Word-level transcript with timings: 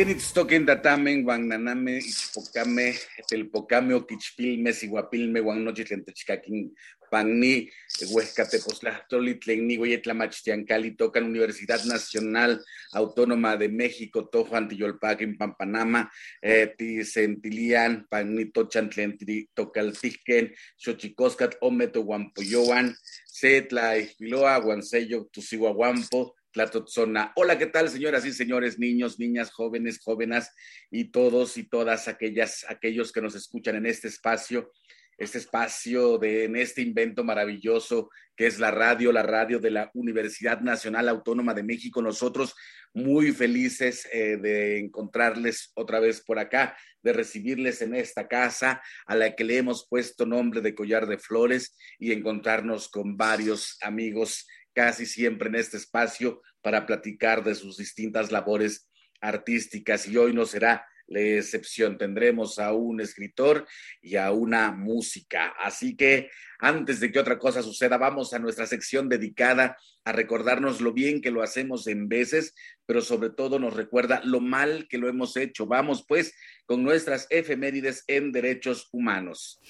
Kenitstoken 0.00 0.64
datamen, 0.64 1.24
guananame, 1.24 1.98
ichpocame, 1.98 2.94
telpocame, 3.28 3.92
oquichpilme, 3.92 4.72
siguapilme, 4.72 5.42
guanochitlen 5.44 6.06
techcaquin, 6.06 6.70
panni, 7.10 7.68
huescateposlastoli, 8.08 9.34
tlenni, 9.42 9.76
hueyetlamachtiancali, 9.76 10.94
tocan 10.96 11.26
Universidad 11.28 11.84
Nacional 11.84 12.64
Autónoma 12.94 13.58
de 13.58 13.68
México, 13.68 14.24
Tojo, 14.24 14.56
Antiyolpaquin, 14.56 15.36
Pampanama, 15.36 16.10
eh, 16.40 16.72
Tisentilian, 16.78 18.06
panni, 18.08 18.46
tochan, 18.46 18.88
tlentri, 18.88 19.50
tocaltisquen, 19.52 20.54
xochicoscat, 20.78 21.58
ometo, 21.60 22.04
guampoyoan, 22.04 22.96
setla, 23.26 23.98
ispiloa, 23.98 24.58
guansello, 24.60 25.28
tusihuahuampo, 25.30 26.39
Tlatotzona. 26.52 27.32
Hola, 27.36 27.58
¿qué 27.58 27.66
tal, 27.66 27.88
señoras 27.88 28.24
y 28.26 28.32
señores, 28.32 28.78
niños, 28.78 29.18
niñas, 29.18 29.50
jóvenes, 29.50 30.00
jóvenes 30.02 30.50
y 30.90 31.10
todos 31.10 31.56
y 31.56 31.68
todas 31.68 32.08
aquellas, 32.08 32.64
aquellos 32.68 33.12
que 33.12 33.22
nos 33.22 33.34
escuchan 33.34 33.76
en 33.76 33.86
este 33.86 34.08
espacio, 34.08 34.72
este 35.16 35.38
espacio 35.38 36.18
de 36.18 36.44
en 36.44 36.56
este 36.56 36.82
invento 36.82 37.22
maravilloso 37.24 38.10
que 38.40 38.46
es 38.46 38.58
la 38.58 38.70
radio, 38.70 39.12
la 39.12 39.22
radio 39.22 39.58
de 39.58 39.70
la 39.70 39.90
Universidad 39.92 40.62
Nacional 40.62 41.10
Autónoma 41.10 41.52
de 41.52 41.62
México. 41.62 42.00
Nosotros 42.00 42.54
muy 42.94 43.32
felices 43.32 44.08
eh, 44.12 44.38
de 44.38 44.78
encontrarles 44.78 45.72
otra 45.74 46.00
vez 46.00 46.22
por 46.22 46.38
acá, 46.38 46.74
de 47.02 47.12
recibirles 47.12 47.82
en 47.82 47.94
esta 47.94 48.28
casa 48.28 48.82
a 49.06 49.14
la 49.14 49.36
que 49.36 49.44
le 49.44 49.58
hemos 49.58 49.86
puesto 49.86 50.24
nombre 50.24 50.62
de 50.62 50.74
Collar 50.74 51.06
de 51.06 51.18
Flores 51.18 51.76
y 51.98 52.12
encontrarnos 52.12 52.88
con 52.88 53.18
varios 53.18 53.76
amigos 53.82 54.46
casi 54.74 55.06
siempre 55.06 55.48
en 55.48 55.56
este 55.56 55.76
espacio 55.76 56.42
para 56.62 56.86
platicar 56.86 57.42
de 57.44 57.54
sus 57.54 57.76
distintas 57.76 58.30
labores 58.30 58.88
artísticas 59.20 60.06
y 60.06 60.16
hoy 60.16 60.32
no 60.32 60.46
será 60.46 60.86
la 61.10 61.20
excepción. 61.20 61.98
Tendremos 61.98 62.58
a 62.58 62.72
un 62.72 63.00
escritor 63.00 63.66
y 64.00 64.16
a 64.16 64.30
una 64.30 64.72
música. 64.72 65.54
Así 65.58 65.96
que 65.96 66.30
antes 66.58 67.00
de 67.00 67.12
que 67.12 67.18
otra 67.18 67.38
cosa 67.38 67.62
suceda, 67.62 67.98
vamos 67.98 68.32
a 68.32 68.38
nuestra 68.38 68.66
sección 68.66 69.08
dedicada 69.08 69.76
a 70.04 70.12
recordarnos 70.12 70.80
lo 70.80 70.92
bien 70.92 71.20
que 71.20 71.30
lo 71.30 71.42
hacemos 71.42 71.86
en 71.86 72.08
veces, 72.08 72.54
pero 72.86 73.02
sobre 73.02 73.30
todo 73.30 73.58
nos 73.58 73.74
recuerda 73.74 74.22
lo 74.24 74.40
mal 74.40 74.86
que 74.88 74.98
lo 74.98 75.08
hemos 75.08 75.36
hecho. 75.36 75.66
Vamos 75.66 76.04
pues 76.06 76.32
con 76.64 76.82
nuestras 76.82 77.26
efemérides 77.30 78.04
en 78.06 78.32
derechos 78.32 78.88
humanos. 78.92 79.60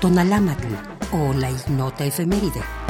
Tonalámatl 0.00 0.74
o 1.12 1.32
la 1.34 1.50
ignota 1.50 2.04
efeméride. 2.04 2.81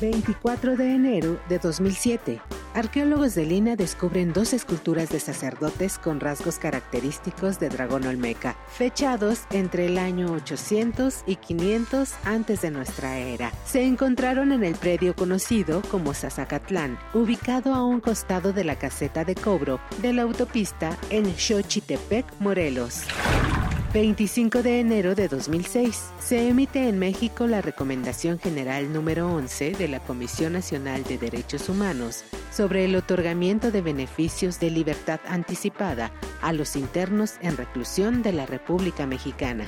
24 0.00 0.76
de 0.76 0.94
enero 0.94 1.40
de 1.48 1.58
2007. 1.58 2.40
Arqueólogos 2.74 3.34
de 3.34 3.44
Lina 3.44 3.76
descubren 3.76 4.32
dos 4.32 4.52
esculturas 4.52 5.08
de 5.10 5.20
sacerdotes 5.20 5.98
con 5.98 6.20
rasgos 6.20 6.58
característicos 6.58 7.60
de 7.60 7.68
dragón 7.68 8.06
olmeca, 8.06 8.56
fechados 8.68 9.42
entre 9.50 9.86
el 9.86 9.98
año 9.98 10.32
800 10.32 11.22
y 11.26 11.36
500 11.36 12.14
antes 12.24 12.62
de 12.62 12.70
nuestra 12.70 13.18
era. 13.18 13.52
Se 13.64 13.84
encontraron 13.84 14.52
en 14.52 14.64
el 14.64 14.74
predio 14.74 15.14
conocido 15.14 15.82
como 15.90 16.14
Sazacatlán, 16.14 16.98
ubicado 17.12 17.74
a 17.74 17.84
un 17.84 18.00
costado 18.00 18.52
de 18.52 18.64
la 18.64 18.76
caseta 18.76 19.24
de 19.24 19.34
cobro 19.34 19.80
de 20.02 20.12
la 20.12 20.22
autopista 20.22 20.96
en 21.10 21.26
Xochitepec, 21.36 22.26
Morelos. 22.40 23.04
25 23.94 24.64
de 24.64 24.80
enero 24.80 25.14
de 25.14 25.28
2006. 25.28 26.10
Se 26.18 26.48
emite 26.48 26.88
en 26.88 26.98
México 26.98 27.46
la 27.46 27.62
Recomendación 27.62 28.40
General 28.40 28.92
número 28.92 29.32
11 29.32 29.70
de 29.70 29.86
la 29.86 30.00
Comisión 30.00 30.54
Nacional 30.54 31.04
de 31.04 31.16
Derechos 31.16 31.68
Humanos 31.68 32.24
sobre 32.50 32.86
el 32.86 32.96
otorgamiento 32.96 33.70
de 33.70 33.82
beneficios 33.82 34.58
de 34.58 34.70
libertad 34.70 35.20
anticipada 35.28 36.10
a 36.42 36.52
los 36.52 36.74
internos 36.74 37.34
en 37.40 37.56
reclusión 37.56 38.24
de 38.24 38.32
la 38.32 38.46
República 38.46 39.06
Mexicana. 39.06 39.64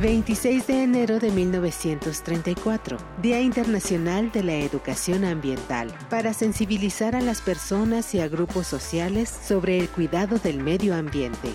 26 0.00 0.66
de 0.66 0.82
enero 0.84 1.18
de 1.18 1.30
1934, 1.30 2.96
Día 3.20 3.40
Internacional 3.40 4.32
de 4.32 4.42
la 4.42 4.54
Educación 4.54 5.26
Ambiental, 5.26 5.92
para 6.08 6.32
sensibilizar 6.32 7.14
a 7.14 7.20
las 7.20 7.42
personas 7.42 8.14
y 8.14 8.20
a 8.20 8.28
grupos 8.28 8.66
sociales 8.66 9.28
sobre 9.28 9.78
el 9.78 9.90
cuidado 9.90 10.38
del 10.38 10.62
medio 10.62 10.94
ambiente. 10.94 11.52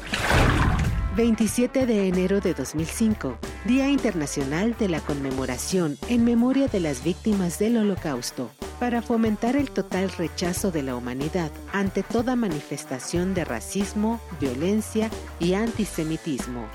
27 1.15 1.85
de 1.85 2.07
enero 2.07 2.41
de 2.41 2.55
2005, 2.55 3.37
Día 3.65 3.87
Internacional 3.87 4.75
de 4.79 4.89
la 4.89 4.99
Conmemoración 4.99 5.95
en 6.09 6.25
memoria 6.25 6.67
de 6.67 6.79
las 6.79 7.03
víctimas 7.03 7.59
del 7.59 7.77
Holocausto, 7.77 8.49
para 8.79 9.03
fomentar 9.03 9.55
el 9.55 9.69
total 9.69 10.09
rechazo 10.09 10.71
de 10.71 10.81
la 10.81 10.95
humanidad 10.95 11.51
ante 11.71 12.01
toda 12.01 12.35
manifestación 12.35 13.35
de 13.35 13.45
racismo, 13.45 14.19
violencia 14.39 15.11
y 15.39 15.53
antisemitismo. 15.53 16.67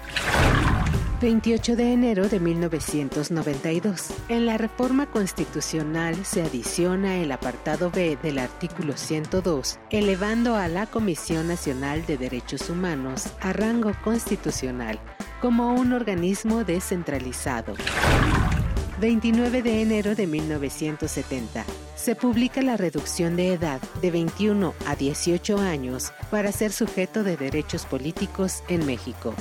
28 1.20 1.74
de 1.74 1.92
enero 1.92 2.28
de 2.28 2.38
1992. 2.38 4.10
En 4.28 4.46
la 4.46 4.56
reforma 4.56 5.06
constitucional 5.06 6.24
se 6.24 6.42
adiciona 6.42 7.16
el 7.16 7.32
apartado 7.32 7.90
B 7.90 8.16
del 8.22 8.38
artículo 8.38 8.96
102, 8.96 9.80
elevando 9.90 10.54
a 10.54 10.68
la 10.68 10.86
Comisión 10.86 11.48
Nacional 11.48 12.06
de 12.06 12.18
Derechos 12.18 12.70
Humanos 12.70 13.26
a 13.40 13.52
rango 13.52 13.92
constitucional 14.04 15.00
como 15.40 15.74
un 15.74 15.92
organismo 15.92 16.62
descentralizado. 16.62 17.74
29 19.00 19.62
de 19.62 19.82
enero 19.82 20.14
de 20.14 20.26
1970. 20.28 21.64
Se 21.96 22.14
publica 22.14 22.62
la 22.62 22.76
reducción 22.76 23.34
de 23.34 23.54
edad 23.54 23.80
de 24.00 24.12
21 24.12 24.72
a 24.86 24.94
18 24.94 25.58
años 25.58 26.12
para 26.30 26.52
ser 26.52 26.72
sujeto 26.72 27.24
de 27.24 27.36
derechos 27.36 27.86
políticos 27.86 28.62
en 28.68 28.86
México. 28.86 29.34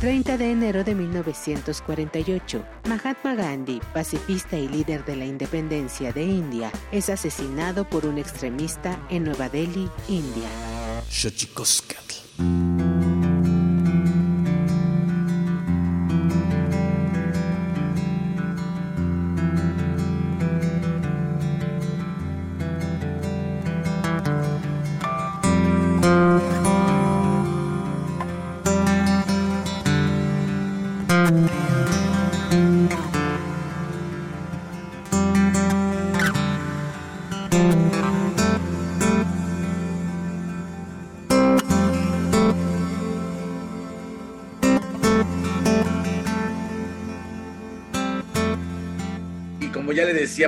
30 0.00 0.38
de 0.38 0.52
enero 0.52 0.84
de 0.84 0.94
1948, 0.94 2.64
Mahatma 2.88 3.34
Gandhi, 3.34 3.80
pacifista 3.92 4.56
y 4.56 4.68
líder 4.68 5.04
de 5.04 5.16
la 5.16 5.24
independencia 5.24 6.12
de 6.12 6.22
India, 6.22 6.70
es 6.92 7.10
asesinado 7.10 7.84
por 7.84 8.06
un 8.06 8.16
extremista 8.16 9.04
en 9.10 9.24
Nueva 9.24 9.48
Delhi, 9.48 9.88
India. 10.08 10.48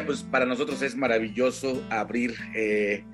Pues 0.04 0.22
para 0.22 0.44
nosotros 0.44 0.82
es 0.82 0.94
maravilloso 0.94 1.82
abrir 1.88 2.34
eh, 2.54 3.04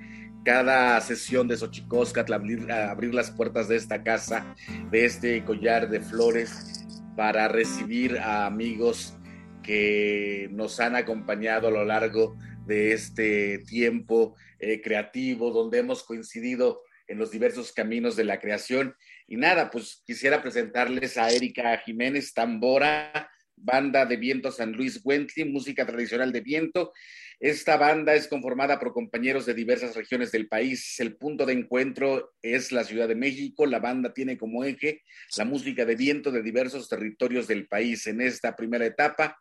cada 0.43 0.99
sesión 0.99 1.47
de 1.47 1.55
Xochicoscatl, 1.55 2.33
abrir, 2.33 2.69
abrir 2.69 3.13
las 3.13 3.31
puertas 3.31 3.69
de 3.69 3.77
esta 3.77 4.03
casa, 4.03 4.53
de 4.91 5.05
este 5.05 5.45
collar 5.45 5.89
de 5.89 6.01
flores, 6.01 6.85
para 7.15 7.47
recibir 7.47 8.17
a 8.17 8.45
amigos 8.45 9.15
que 9.63 10.49
nos 10.51 10.81
han 10.81 10.97
acompañado 10.97 11.69
a 11.69 11.71
lo 11.71 11.85
largo 11.85 12.37
de 12.65 12.91
este 12.91 13.59
tiempo 13.59 14.35
eh, 14.59 14.81
creativo, 14.81 15.51
donde 15.51 15.79
hemos 15.79 16.03
coincidido 16.03 16.81
en 17.07 17.19
los 17.19 17.31
diversos 17.31 17.71
caminos 17.71 18.17
de 18.17 18.25
la 18.25 18.41
creación. 18.41 18.97
Y 19.29 19.37
nada, 19.37 19.71
pues 19.71 20.03
quisiera 20.05 20.41
presentarles 20.41 21.17
a 21.17 21.29
Erika 21.29 21.77
Jiménez 21.77 22.33
Tambora, 22.33 23.29
banda 23.57 24.05
de 24.05 24.15
viento 24.15 24.51
San 24.51 24.71
Luis 24.71 25.01
Wentley, 25.03 25.49
música 25.49 25.85
tradicional 25.85 26.31
de 26.31 26.41
viento. 26.41 26.93
Esta 27.39 27.77
banda 27.77 28.15
es 28.15 28.27
conformada 28.27 28.79
por 28.79 28.93
compañeros 28.93 29.45
de 29.45 29.53
diversas 29.53 29.95
regiones 29.95 30.31
del 30.31 30.47
país. 30.47 30.99
El 30.99 31.17
punto 31.17 31.45
de 31.45 31.53
encuentro 31.53 32.33
es 32.41 32.71
la 32.71 32.83
Ciudad 32.83 33.07
de 33.07 33.15
México. 33.15 33.65
La 33.65 33.79
banda 33.79 34.13
tiene 34.13 34.37
como 34.37 34.63
eje 34.63 35.03
la 35.35 35.45
música 35.45 35.85
de 35.85 35.95
viento 35.95 36.31
de 36.31 36.41
diversos 36.41 36.87
territorios 36.87 37.47
del 37.47 37.67
país. 37.67 38.07
En 38.07 38.21
esta 38.21 38.55
primera 38.55 38.85
etapa 38.85 39.37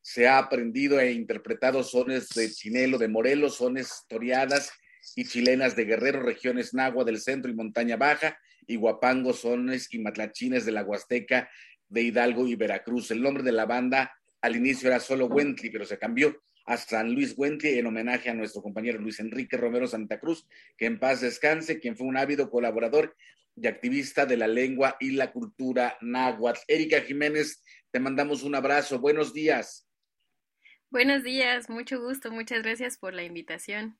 se 0.00 0.26
ha 0.26 0.38
aprendido 0.38 0.98
e 1.00 1.12
interpretado 1.12 1.82
sones 1.82 2.28
de 2.30 2.50
Chinelo 2.50 2.98
de 2.98 3.08
Morelos, 3.08 3.56
sones 3.56 4.04
toreadas 4.08 4.72
y 5.14 5.24
chilenas 5.24 5.76
de 5.76 5.84
Guerrero, 5.84 6.22
regiones 6.22 6.74
Nagua 6.74 7.04
del 7.04 7.20
centro 7.20 7.50
y 7.50 7.54
montaña 7.54 7.96
baja, 7.96 8.38
y 8.66 8.76
Guapango, 8.76 9.32
sones 9.32 9.92
y 9.92 10.00
matlachines 10.00 10.64
de 10.64 10.72
la 10.72 10.82
Huasteca 10.82 11.48
de 11.88 12.02
Hidalgo 12.02 12.46
y 12.46 12.54
Veracruz. 12.54 13.10
El 13.10 13.22
nombre 13.22 13.42
de 13.42 13.52
la 13.52 13.66
banda 13.66 14.12
al 14.40 14.56
inicio 14.56 14.88
era 14.88 15.00
solo 15.00 15.26
Wentley, 15.26 15.70
pero 15.70 15.84
se 15.84 15.98
cambió 15.98 16.42
a 16.66 16.76
San 16.76 17.14
Luis 17.14 17.34
Wentley 17.36 17.78
en 17.78 17.86
homenaje 17.86 18.28
a 18.28 18.34
nuestro 18.34 18.62
compañero 18.62 18.98
Luis 18.98 19.20
Enrique 19.20 19.56
Romero 19.56 19.86
Santa 19.86 20.18
Cruz, 20.18 20.46
que 20.76 20.86
en 20.86 20.98
paz 20.98 21.20
descanse, 21.20 21.78
quien 21.80 21.96
fue 21.96 22.06
un 22.06 22.16
ávido 22.16 22.50
colaborador 22.50 23.16
y 23.54 23.66
activista 23.66 24.26
de 24.26 24.36
la 24.36 24.48
lengua 24.48 24.96
y 25.00 25.12
la 25.12 25.32
cultura 25.32 25.96
náhuatl. 26.00 26.60
Erika 26.68 27.00
Jiménez, 27.00 27.62
te 27.90 28.00
mandamos 28.00 28.42
un 28.42 28.54
abrazo. 28.54 28.98
Buenos 28.98 29.32
días. 29.32 29.88
Buenos 30.90 31.22
días, 31.22 31.68
mucho 31.68 32.00
gusto, 32.00 32.30
muchas 32.30 32.62
gracias 32.62 32.98
por 32.98 33.14
la 33.14 33.24
invitación. 33.24 33.98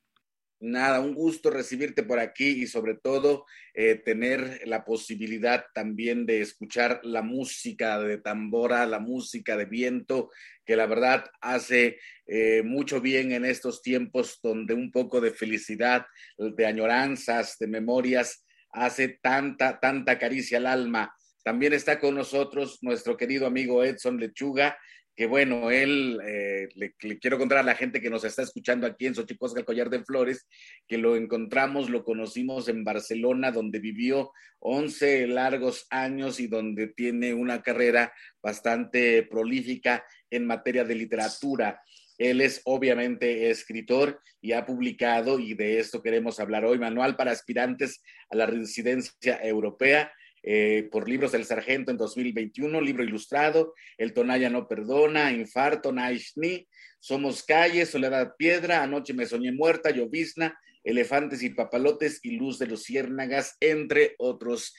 Nada, 0.58 1.00
un 1.00 1.12
gusto 1.12 1.50
recibirte 1.50 2.02
por 2.02 2.18
aquí 2.18 2.62
y 2.62 2.66
sobre 2.66 2.94
todo 2.94 3.44
eh, 3.75 3.96
tener 3.96 4.62
la 4.64 4.86
posibilidad 4.86 5.66
también 5.75 6.25
de 6.25 6.40
escuchar 6.40 7.00
la 7.02 7.20
música 7.20 8.00
de 8.00 8.16
tambora, 8.16 8.86
la 8.86 8.98
música 8.98 9.58
de 9.58 9.66
viento, 9.66 10.30
que 10.64 10.76
la 10.76 10.86
verdad 10.86 11.30
hace 11.42 11.98
eh, 12.26 12.62
mucho 12.64 13.02
bien 13.02 13.32
en 13.32 13.44
estos 13.44 13.82
tiempos 13.82 14.40
donde 14.42 14.72
un 14.72 14.90
poco 14.90 15.20
de 15.20 15.30
felicidad, 15.30 16.06
de 16.38 16.66
añoranzas, 16.66 17.58
de 17.58 17.66
memorias, 17.66 18.46
hace 18.70 19.08
tanta, 19.08 19.78
tanta 19.78 20.18
caricia 20.18 20.56
al 20.56 20.66
alma. 20.66 21.14
También 21.44 21.75
está 21.75 22.00
con 22.00 22.14
nosotros 22.14 22.78
nuestro 22.80 23.16
querido 23.18 23.46
amigo 23.46 23.84
Edson 23.84 24.18
Lechuga, 24.18 24.78
que 25.16 25.26
bueno, 25.26 25.70
él, 25.70 26.20
eh, 26.26 26.68
le, 26.75 26.94
quiero 27.18 27.38
contar 27.38 27.58
a 27.58 27.62
la 27.62 27.75
gente 27.75 28.02
que 28.02 28.11
nos 28.11 28.23
está 28.25 28.42
escuchando 28.42 28.87
aquí 28.87 29.06
en 29.06 29.14
Xochicosca, 29.14 29.61
el 29.61 29.64
Collar 29.64 29.88
de 29.88 30.04
Flores, 30.04 30.46
que 30.87 30.99
lo 30.99 31.16
encontramos, 31.16 31.88
lo 31.88 32.04
conocimos 32.04 32.68
en 32.68 32.85
Barcelona, 32.85 33.50
donde 33.50 33.78
vivió 33.78 34.30
11 34.58 35.26
largos 35.28 35.87
años 35.88 36.38
y 36.38 36.49
donde 36.49 36.88
tiene 36.88 37.32
una 37.32 37.62
carrera 37.62 38.12
bastante 38.42 39.23
prolífica 39.23 40.04
en 40.30 40.46
materia 40.46 40.85
de 40.85 40.94
literatura. 40.94 41.80
Él 42.18 42.42
es 42.42 42.61
obviamente 42.64 43.49
escritor 43.49 44.20
y 44.42 44.52
ha 44.52 44.66
publicado, 44.66 45.38
y 45.38 45.54
de 45.54 45.78
esto 45.78 46.02
queremos 46.02 46.40
hablar 46.40 46.66
hoy, 46.66 46.78
Manual 46.78 47.16
para 47.16 47.30
aspirantes 47.30 48.02
a 48.28 48.37
la 48.37 48.44
residencia 48.44 49.40
europea 49.42 50.12
eh, 50.49 50.88
por 50.93 51.09
Libros 51.09 51.33
del 51.33 51.45
Sargento 51.45 51.91
en 51.91 51.97
2021, 51.97 52.81
libro 52.81 53.03
ilustrado, 53.03 53.75
El 53.99 54.12
Tonaya 54.12 54.49
no 54.49 54.69
perdona, 54.69 55.33
Infarto, 55.33 55.93
Naishni, 55.93 56.69
Somos 57.00 57.43
Calles, 57.43 57.91
Soledad 57.91 58.35
Piedra, 58.38 58.85
Anoche 58.85 59.12
me 59.12 59.26
soñé 59.26 59.50
muerta, 59.50 59.91
Llovizna, 59.91 60.57
Elefantes 60.85 61.43
y 61.43 61.50
Papalotes 61.50 62.21
y 62.23 62.37
Luz 62.37 62.61
de 62.61 62.69
Luciérnagas, 62.69 63.57
entre 63.59 64.15
otros. 64.19 64.73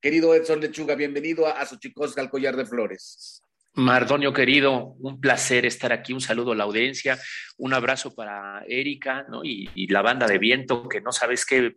Querido 0.00 0.36
Edson 0.36 0.60
Lechuga, 0.60 0.94
bienvenido 0.94 1.48
a, 1.48 1.60
a 1.60 1.66
Xochicosca, 1.66 2.20
al 2.20 2.30
Collar 2.30 2.56
de 2.56 2.64
Flores. 2.64 3.42
Mardonio 3.78 4.32
querido, 4.32 4.96
un 4.98 5.20
placer 5.20 5.64
estar 5.64 5.92
aquí, 5.92 6.12
un 6.12 6.20
saludo 6.20 6.50
a 6.52 6.56
la 6.56 6.64
audiencia, 6.64 7.18
un 7.58 7.72
abrazo 7.74 8.12
para 8.12 8.64
Erika 8.66 9.24
¿no? 9.28 9.44
y, 9.44 9.86
la 9.86 10.02
banda 10.02 10.26
de 10.26 10.38
viento, 10.38 10.88
que 10.88 11.00
no 11.00 11.12
sabes 11.12 11.46
qué 11.46 11.76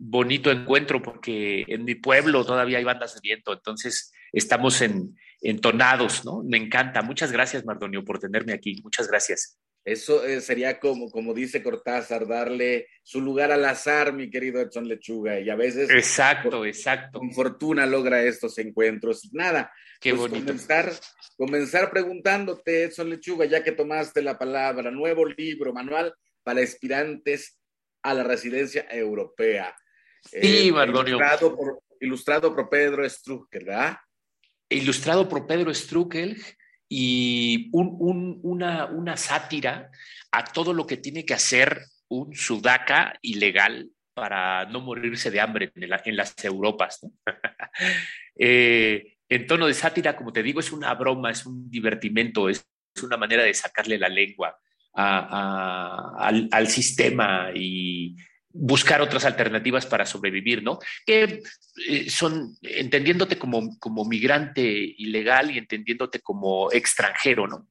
bonito 0.00 0.50
encuentro 0.50 1.02
porque 1.02 1.64
en 1.68 1.84
mi 1.84 1.94
pueblo 1.94 2.44
todavía 2.44 2.78
hay 2.78 2.84
bandas 2.84 3.14
de 3.14 3.20
viento, 3.22 3.52
entonces 3.52 4.12
estamos 4.32 4.80
en, 4.80 5.14
entonados, 5.42 6.24
¿no? 6.24 6.42
Me 6.42 6.56
encanta. 6.56 7.02
Muchas 7.02 7.30
gracias, 7.30 7.64
Mardonio, 7.64 8.04
por 8.04 8.18
tenerme 8.18 8.52
aquí. 8.52 8.80
Muchas 8.82 9.08
gracias. 9.08 9.58
Eso 9.84 10.24
eh, 10.24 10.40
sería 10.40 10.78
como, 10.78 11.10
como 11.10 11.32
dice 11.32 11.62
Cortázar, 11.62 12.26
darle 12.26 12.86
su 13.02 13.20
lugar 13.20 13.50
al 13.50 13.64
azar, 13.64 14.12
mi 14.12 14.28
querido 14.28 14.60
Edson 14.60 14.86
Lechuga, 14.86 15.40
y 15.40 15.48
a 15.48 15.56
veces... 15.56 15.88
Exacto, 15.88 16.66
exacto. 16.66 17.18
Con 17.18 17.32
fortuna 17.32 17.86
logra 17.86 18.22
estos 18.22 18.58
encuentros. 18.58 19.30
Nada, 19.32 19.72
Qué 19.98 20.10
pues 20.10 20.22
bonito. 20.22 20.46
Comenzar, 20.46 20.92
comenzar 21.36 21.90
preguntándote, 21.90 22.84
Edson 22.84 23.08
Lechuga, 23.08 23.46
ya 23.46 23.64
que 23.64 23.72
tomaste 23.72 24.22
la 24.22 24.38
palabra, 24.38 24.90
nuevo 24.90 25.26
libro, 25.26 25.72
manual 25.72 26.14
para 26.42 26.62
aspirantes 26.62 27.58
a 28.02 28.14
la 28.14 28.22
residencia 28.22 28.86
europea. 28.90 29.74
Sí, 30.22 30.68
eh, 30.68 30.72
Mardonio. 30.72 31.16
Ilustrado 31.16 31.56
por, 31.56 31.82
ilustrado 32.00 32.54
por 32.54 32.68
Pedro 32.68 33.08
Strucker, 33.08 33.64
¿verdad? 33.64 33.98
Ilustrado 34.68 35.28
por 35.28 35.46
Pedro 35.46 35.72
Strucker 35.74 36.36
y 36.88 37.68
un, 37.72 37.96
un, 37.98 38.40
una, 38.42 38.86
una, 38.86 39.16
sátira 39.16 39.90
a 40.32 40.44
todo 40.44 40.72
lo 40.72 40.86
que 40.86 40.96
tiene 40.96 41.24
que 41.24 41.34
hacer 41.34 41.82
un 42.08 42.34
sudaca 42.34 43.18
ilegal 43.22 43.90
para 44.14 44.66
no 44.66 44.80
morirse 44.80 45.30
de 45.30 45.40
hambre 45.40 45.72
en, 45.74 45.88
la, 45.88 46.02
en 46.04 46.16
las 46.16 46.44
Europas. 46.44 47.00
¿no? 47.02 47.12
eh, 48.36 49.16
en 49.28 49.46
tono 49.46 49.66
de 49.66 49.74
sátira, 49.74 50.16
como 50.16 50.32
te 50.32 50.42
digo, 50.42 50.60
es 50.60 50.72
una 50.72 50.92
broma, 50.94 51.30
es 51.30 51.46
un 51.46 51.70
divertimento, 51.70 52.48
es, 52.48 52.66
es 52.94 53.02
una 53.02 53.16
manera 53.16 53.44
de 53.44 53.54
sacarle 53.54 53.96
la 53.96 54.08
lengua 54.08 54.58
a, 54.92 56.16
a, 56.18 56.26
al, 56.26 56.48
al, 56.50 56.66
sistema 56.66 57.50
y, 57.54 58.16
buscar 58.52 59.00
otras 59.00 59.24
alternativas 59.24 59.86
para 59.86 60.06
sobrevivir, 60.06 60.62
¿no? 60.62 60.78
Que 61.06 61.42
eh, 61.88 62.10
son 62.10 62.56
entendiéndote 62.62 63.38
como, 63.38 63.78
como 63.78 64.04
migrante 64.04 64.62
ilegal 64.62 65.50
y 65.50 65.58
entendiéndote 65.58 66.20
como 66.20 66.70
extranjero, 66.72 67.46
¿no? 67.46 67.68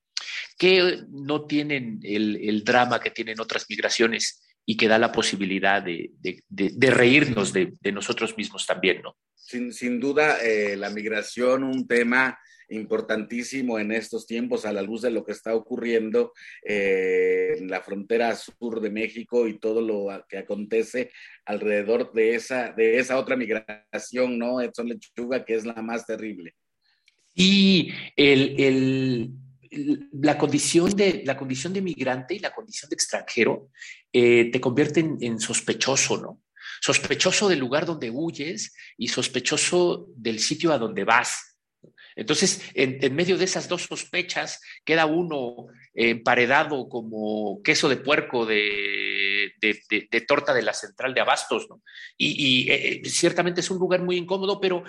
Que 0.57 1.03
no 1.09 1.45
tienen 1.45 1.99
el, 2.03 2.37
el 2.41 2.63
drama 2.63 2.99
que 2.99 3.11
tienen 3.11 3.39
otras 3.39 3.65
migraciones 3.69 4.41
y 4.65 4.77
que 4.77 4.87
da 4.87 4.99
la 4.99 5.11
posibilidad 5.11 5.81
de, 5.81 6.11
de, 6.19 6.43
de, 6.47 6.71
de 6.75 6.91
reírnos 6.91 7.53
de, 7.53 7.73
nosotros 7.91 8.37
mismos 8.37 8.65
también, 8.65 9.01
¿no? 9.01 9.15
Sin, 9.35 9.73
sin 9.73 9.99
duda, 9.99 10.37
eh, 10.43 10.75
la 10.77 10.89
migración, 10.89 11.63
un 11.63 11.87
tema 11.87 12.37
importantísimo 12.69 13.79
en 13.79 13.91
estos 13.91 14.25
tiempos 14.25 14.65
a 14.65 14.71
la 14.71 14.81
luz 14.81 15.01
de 15.01 15.11
lo 15.11 15.25
que 15.25 15.31
está 15.31 15.55
ocurriendo 15.55 16.33
eh, 16.63 17.55
en 17.57 17.69
la 17.69 17.81
frontera 17.81 18.35
sur 18.35 18.79
de 18.79 18.91
México 18.91 19.47
y 19.47 19.59
todo 19.59 19.81
lo 19.81 20.23
que 20.27 20.37
acontece 20.37 21.11
alrededor 21.45 22.13
de 22.13 22.35
esa, 22.35 22.71
de 22.71 22.99
esa 22.99 23.17
otra 23.17 23.35
migración, 23.35 24.37
¿no? 24.37 24.61
Edson 24.61 24.87
Lechuga, 24.89 25.43
que 25.43 25.55
es 25.55 25.65
la 25.65 25.81
más 25.81 26.05
terrible. 26.05 26.55
Y 27.33 27.91
el, 28.15 28.55
el, 28.59 29.31
la, 29.71 30.37
condición 30.37 30.95
de, 30.95 31.23
la 31.25 31.37
condición 31.37 31.73
de 31.73 31.81
migrante 31.81 32.35
y 32.35 32.39
la 32.39 32.53
condición 32.53 32.89
de 32.89 32.95
extranjero 32.95 33.69
eh, 34.11 34.49
te 34.51 34.61
convierten 34.61 35.17
en 35.21 35.39
sospechoso, 35.39 36.17
¿no? 36.17 36.41
Sospechoso 36.81 37.49
del 37.49 37.59
lugar 37.59 37.85
donde 37.85 38.09
huyes 38.09 38.73
y 38.97 39.07
sospechoso 39.09 40.07
del 40.15 40.39
sitio 40.39 40.71
a 40.71 40.77
donde 40.77 41.03
vas. 41.03 41.57
Entonces, 42.15 42.61
en, 42.73 43.15
medio 43.15 43.37
de 43.37 43.45
esas 43.45 43.69
dos 43.69 43.83
sospechas, 43.83 44.59
queda 44.83 45.05
uno 45.05 45.67
emparedado 45.93 46.89
como 46.89 47.61
queso 47.63 47.87
de 47.87 47.97
puerco 47.97 48.45
de, 48.45 49.53
torta 50.27 50.53
de 50.53 50.61
la 50.61 50.73
central 50.73 51.13
de 51.13 51.21
Abastos, 51.21 51.67
¿no? 51.69 51.81
Y, 52.17 52.65
y 52.65 52.71
eh, 52.71 53.01
ciertamente 53.05 53.61
es 53.61 53.71
un 53.71 53.79
lugar 53.79 54.01
muy 54.01 54.17
incómodo, 54.17 54.59
pero 54.59 54.83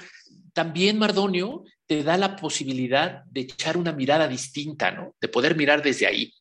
también 0.52 0.98
Mardonio 0.98 1.64
te 1.90 2.04
da 2.04 2.16
la 2.16 2.36
posibilidad 2.36 3.24
de 3.24 3.40
echar 3.40 3.76
una 3.76 3.90
mirada 3.90 4.28
distinta, 4.28 4.92
¿no? 4.92 5.16
De 5.20 5.26
poder 5.26 5.56
mirar 5.56 5.82
desde 5.82 6.06
ahí. 6.06 6.32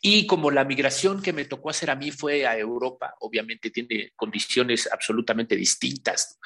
Y 0.00 0.26
como 0.26 0.50
la 0.50 0.64
migración 0.64 1.22
que 1.22 1.32
me 1.32 1.44
tocó 1.44 1.70
hacer 1.70 1.88
a 1.88 1.94
mí 1.94 2.10
fue 2.10 2.44
a 2.48 2.58
Europa, 2.58 3.14
obviamente 3.20 3.70
tiene 3.70 4.10
condiciones 4.16 4.88
absolutamente 4.92 5.54
distintas, 5.54 6.36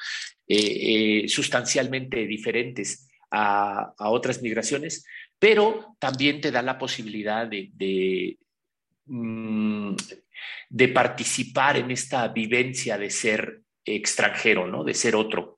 eh, 0.47 1.23
eh, 1.23 1.27
sustancialmente 1.27 2.27
diferentes 2.27 3.07
a, 3.31 3.95
otras 3.97 4.39
migraciones, 4.43 5.03
pero 5.39 5.95
también 5.97 6.39
te 6.39 6.51
da 6.51 6.61
la 6.61 6.77
posibilidad 6.77 7.47
de, 7.47 7.71
de, 7.73 8.37
mm, 9.05 9.95
de, 10.69 10.87
participar 10.89 11.77
en 11.77 11.89
esta 11.89 12.27
vivencia 12.27 12.99
de 12.99 13.09
ser 13.09 13.61
extranjero, 13.83 14.67
¿no? 14.67 14.83
De 14.83 14.93
ser 14.93 15.15
otro. 15.15 15.56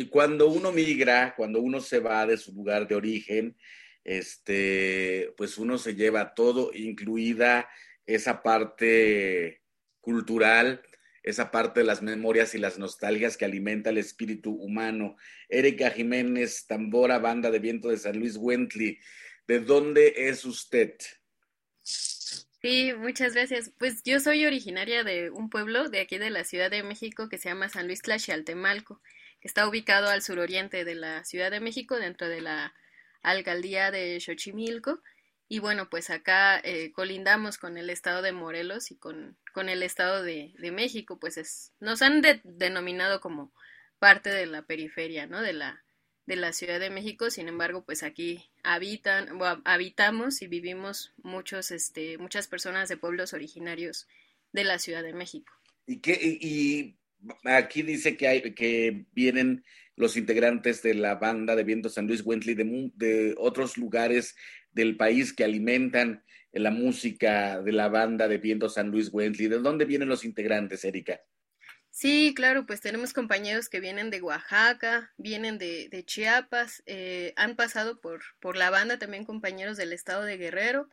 Y 0.00 0.08
cuando 0.08 0.48
uno 0.48 0.72
migra, 0.72 1.34
cuando 1.36 1.60
uno 1.60 1.78
se 1.80 2.00
va 2.00 2.26
de 2.26 2.38
su 2.38 2.54
lugar 2.54 2.88
de 2.88 2.94
origen, 2.94 3.54
este, 4.02 5.34
pues 5.36 5.58
uno 5.58 5.76
se 5.76 5.94
lleva 5.94 6.34
todo, 6.34 6.70
incluida 6.72 7.68
esa 8.06 8.42
parte 8.42 9.60
cultural, 10.00 10.82
esa 11.22 11.50
parte 11.50 11.80
de 11.80 11.86
las 11.86 12.00
memorias 12.00 12.54
y 12.54 12.58
las 12.58 12.78
nostalgias 12.78 13.36
que 13.36 13.44
alimenta 13.44 13.90
el 13.90 13.98
espíritu 13.98 14.52
humano. 14.52 15.16
Erika 15.50 15.90
Jiménez, 15.90 16.66
tambora, 16.66 17.18
banda 17.18 17.50
de 17.50 17.58
viento 17.58 17.90
de 17.90 17.98
San 17.98 18.18
Luis 18.18 18.38
Wentley, 18.38 18.98
¿de 19.46 19.60
dónde 19.60 20.14
es 20.16 20.46
usted? 20.46 20.94
Sí, 21.82 22.92
muchas 22.96 23.34
gracias. 23.34 23.70
Pues 23.78 24.02
yo 24.02 24.18
soy 24.18 24.46
originaria 24.46 25.04
de 25.04 25.28
un 25.28 25.50
pueblo 25.50 25.90
de 25.90 26.00
aquí 26.00 26.16
de 26.16 26.30
la 26.30 26.44
Ciudad 26.44 26.70
de 26.70 26.82
México 26.82 27.28
que 27.28 27.36
se 27.36 27.50
llama 27.50 27.68
San 27.68 27.86
Luis 27.86 28.00
Tlaxialtemalco, 28.00 29.02
está 29.40 29.68
ubicado 29.68 30.08
al 30.08 30.22
suroriente 30.22 30.84
de 30.84 30.94
la 30.94 31.24
Ciudad 31.24 31.50
de 31.50 31.60
México, 31.60 31.96
dentro 31.96 32.28
de 32.28 32.40
la 32.40 32.74
alcaldía 33.22 33.90
de 33.90 34.18
Xochimilco. 34.20 35.00
Y 35.48 35.58
bueno, 35.58 35.90
pues 35.90 36.10
acá 36.10 36.60
eh, 36.62 36.92
colindamos 36.92 37.58
con 37.58 37.76
el 37.76 37.90
estado 37.90 38.22
de 38.22 38.32
Morelos 38.32 38.90
y 38.92 38.96
con, 38.96 39.36
con 39.52 39.68
el 39.68 39.82
estado 39.82 40.22
de, 40.22 40.54
de, 40.58 40.70
México, 40.70 41.18
pues 41.18 41.36
es, 41.38 41.72
nos 41.80 42.02
han 42.02 42.22
de, 42.22 42.40
denominado 42.44 43.20
como 43.20 43.52
parte 43.98 44.30
de 44.30 44.46
la 44.46 44.62
periferia, 44.62 45.26
¿no? 45.26 45.42
De 45.42 45.52
la, 45.52 45.82
de 46.26 46.36
la 46.36 46.52
Ciudad 46.52 46.78
de 46.78 46.90
México, 46.90 47.30
sin 47.30 47.48
embargo, 47.48 47.84
pues 47.84 48.04
aquí 48.04 48.48
habitan, 48.62 49.38
bueno, 49.38 49.60
habitamos 49.64 50.40
y 50.42 50.46
vivimos 50.46 51.12
muchos, 51.22 51.72
este, 51.72 52.16
muchas 52.18 52.46
personas 52.46 52.88
de 52.88 52.96
pueblos 52.96 53.32
originarios 53.32 54.06
de 54.52 54.62
la 54.62 54.78
Ciudad 54.78 55.02
de 55.02 55.14
México. 55.14 55.52
¿Y 55.86 55.98
qué, 55.98 56.94
aquí 57.44 57.82
dice 57.82 58.16
que 58.16 58.28
hay, 58.28 58.54
que 58.54 59.06
vienen 59.12 59.64
los 59.96 60.16
integrantes 60.16 60.82
de 60.82 60.94
la 60.94 61.16
banda 61.16 61.54
de 61.54 61.64
Viento 61.64 61.88
San 61.88 62.06
Luis 62.06 62.22
Wentley 62.24 62.54
de, 62.54 63.34
otros 63.38 63.76
lugares 63.76 64.36
del 64.72 64.96
país 64.96 65.32
que 65.32 65.44
alimentan 65.44 66.24
la 66.52 66.70
música 66.70 67.60
de 67.60 67.72
la 67.72 67.88
banda 67.88 68.26
de 68.26 68.38
Viento 68.38 68.68
San 68.68 68.90
Luis 68.90 69.10
Wentley. 69.12 69.48
¿De 69.48 69.58
dónde 69.58 69.84
vienen 69.84 70.08
los 70.08 70.24
integrantes, 70.24 70.84
Erika? 70.84 71.20
Sí, 71.90 72.32
claro, 72.34 72.66
pues 72.66 72.80
tenemos 72.80 73.12
compañeros 73.12 73.68
que 73.68 73.80
vienen 73.80 74.10
de 74.10 74.22
Oaxaca, 74.22 75.12
vienen 75.18 75.58
de, 75.58 75.88
de 75.90 76.04
Chiapas, 76.04 76.82
eh, 76.86 77.32
han 77.36 77.56
pasado 77.56 78.00
por, 78.00 78.22
por 78.40 78.56
la 78.56 78.70
banda 78.70 78.98
también 78.98 79.24
compañeros 79.24 79.76
del 79.76 79.92
estado 79.92 80.22
de 80.22 80.36
Guerrero, 80.36 80.88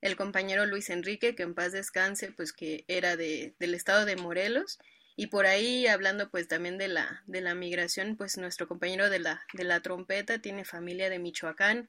el 0.00 0.16
compañero 0.16 0.66
Luis 0.66 0.90
Enrique, 0.90 1.36
que 1.36 1.44
en 1.44 1.54
paz 1.54 1.72
descanse, 1.72 2.32
pues 2.32 2.52
que 2.52 2.84
era 2.88 3.16
de, 3.16 3.54
del 3.60 3.74
estado 3.74 4.04
de 4.04 4.16
Morelos, 4.16 4.78
y 5.16 5.26
por 5.28 5.46
ahí 5.46 5.86
hablando 5.86 6.30
pues 6.30 6.48
también 6.48 6.78
de 6.78 6.88
la, 6.88 7.22
de 7.26 7.40
la 7.40 7.54
migración, 7.54 8.16
pues 8.16 8.38
nuestro 8.38 8.66
compañero 8.68 9.10
de 9.10 9.18
la, 9.18 9.44
de 9.52 9.64
la 9.64 9.80
trompeta 9.80 10.40
tiene 10.40 10.64
familia 10.64 11.10
de 11.10 11.18
Michoacán, 11.18 11.88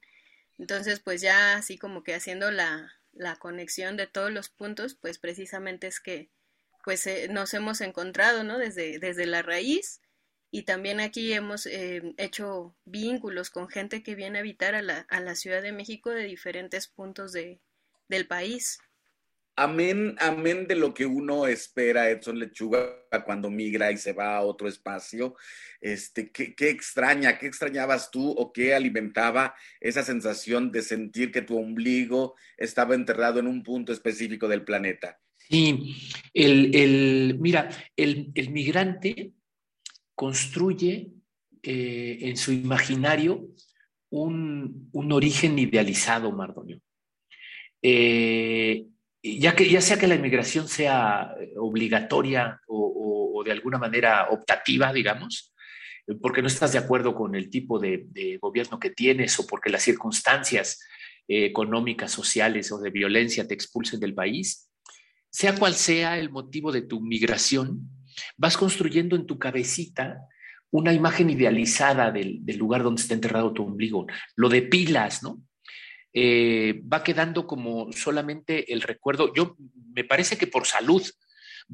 entonces 0.58 1.00
pues 1.00 1.22
ya 1.22 1.56
así 1.56 1.78
como 1.78 2.04
que 2.04 2.16
haciendo 2.16 2.52
la, 2.52 2.94
la 3.14 3.36
conexión 3.38 3.98
de 3.98 4.08
todos 4.08 4.32
los 4.32 4.50
puntos, 4.50 4.96
pues 4.96 5.20
precisamente 5.20 5.88
es 5.88 6.00
que 6.00 6.30
pues 6.84 7.08
eh, 7.08 7.28
nos 7.30 7.54
hemos 7.54 7.82
encontrado, 7.82 8.44
¿no? 8.44 8.58
Desde, 8.58 9.00
desde 9.00 9.26
la 9.26 9.42
raíz 9.42 10.02
y 10.52 10.64
también 10.64 11.00
aquí 11.00 11.34
hemos 11.34 11.66
eh, 11.66 12.14
hecho 12.18 12.76
vínculos 12.86 13.50
con 13.50 13.70
gente 13.70 14.04
que 14.04 14.16
viene 14.16 14.38
a 14.38 14.42
habitar 14.42 14.76
a 14.76 14.82
la, 14.82 15.00
a 15.10 15.20
la 15.20 15.36
Ciudad 15.36 15.62
de 15.62 15.72
México 15.72 16.12
de 16.12 16.26
diferentes 16.26 16.88
puntos 16.88 17.32
de, 17.32 17.60
del 18.08 18.28
país. 18.28 18.80
Amén, 19.56 20.16
amén 20.20 20.66
de 20.68 20.76
lo 20.76 20.96
que 20.96 21.06
uno 21.06 21.46
espera, 21.46 22.10
Edson 22.10 22.40
Lechuga, 22.40 23.06
cuando 23.24 23.52
migra 23.52 23.92
y 23.92 23.98
se 23.98 24.12
va 24.12 24.38
a 24.38 24.42
otro 24.42 24.68
espacio. 24.68 25.36
Este, 25.80 26.32
¿qué, 26.32 26.56
¿Qué 26.56 26.70
extraña, 26.70 27.38
qué 27.38 27.46
extrañabas 27.46 28.10
tú 28.10 28.32
o 28.32 28.52
qué 28.52 28.74
alimentaba 28.74 29.54
esa 29.80 30.02
sensación 30.02 30.72
de 30.72 30.82
sentir 30.82 31.32
que 31.32 31.44
tu 31.44 31.58
ombligo 31.58 32.36
estaba 32.58 32.96
enterrado 32.96 33.40
en 33.40 33.46
un 33.46 33.62
punto 33.62 33.94
específico 33.94 34.48
del 34.48 34.64
planeta? 34.64 35.20
Sí, 35.50 35.96
el, 36.34 37.38
mira, 37.40 37.70
el, 37.96 38.34
migrante 38.50 39.34
construye 40.16 41.12
eh, 41.62 42.18
en 42.22 42.38
su 42.38 42.54
imaginario 42.54 43.50
un, 44.10 44.90
origen 44.94 45.60
idealizado, 45.60 46.32
Mardonio. 46.32 46.82
Eh, 47.82 48.88
ya, 49.24 49.56
que, 49.56 49.70
ya 49.70 49.82
sea 49.82 49.98
que 49.98 50.08
la 50.08 50.16
inmigración 50.16 50.68
sea 50.68 51.34
obligatoria 51.58 52.60
o, 52.68 53.42
de 53.46 53.52
alguna 53.52 53.78
manera 53.78 54.28
optativa, 54.30 54.94
digamos, 54.94 55.54
porque 56.22 56.42
no 56.42 56.48
estás 56.48 56.72
de 56.74 56.80
acuerdo 56.80 57.16
con 57.16 57.36
el 57.36 57.50
tipo 57.50 57.80
de, 57.80 58.06
de 58.08 58.38
gobierno 58.38 58.80
que 58.80 58.90
tienes 58.90 59.40
o 59.40 59.48
porque 59.48 59.70
las 59.70 59.84
circunstancias 59.84 60.80
eh, 61.28 61.46
económicas, 61.46 62.12
sociales 62.12 62.70
o 62.74 62.80
de 62.80 62.90
violencia 62.90 63.48
te 63.48 63.54
expulsen 63.54 64.02
del 64.02 64.14
país, 64.14 64.70
sea 65.30 65.56
cual 65.56 65.74
sea 65.74 66.20
el 66.20 66.30
motivo 66.30 66.74
de 66.74 66.82
tu 66.82 67.00
migración, 67.00 67.90
vas 68.36 68.58
construyendo 68.58 69.16
en 69.16 69.26
tu 69.26 69.40
cabecita 69.40 70.20
una 70.70 70.92
imagen 70.92 71.30
idealizada 71.30 72.12
del, 72.12 72.44
lugar 72.58 72.84
donde 72.84 73.02
está 73.02 73.14
enterrado 73.14 73.54
tu 73.54 73.64
ombligo. 73.64 74.06
Lo 74.36 74.50
depilas, 74.50 75.24
¿no? 75.24 75.42
Eh, 76.14 76.82
va 76.92 77.04
quedando 77.04 77.48
como 77.48 77.92
solamente 77.92 78.72
el 78.72 78.82
recuerdo, 78.82 79.34
yo 79.34 79.58
me 79.94 80.04
parece 80.04 80.38
que 80.38 80.46
por 80.46 80.68
salud 80.68 81.02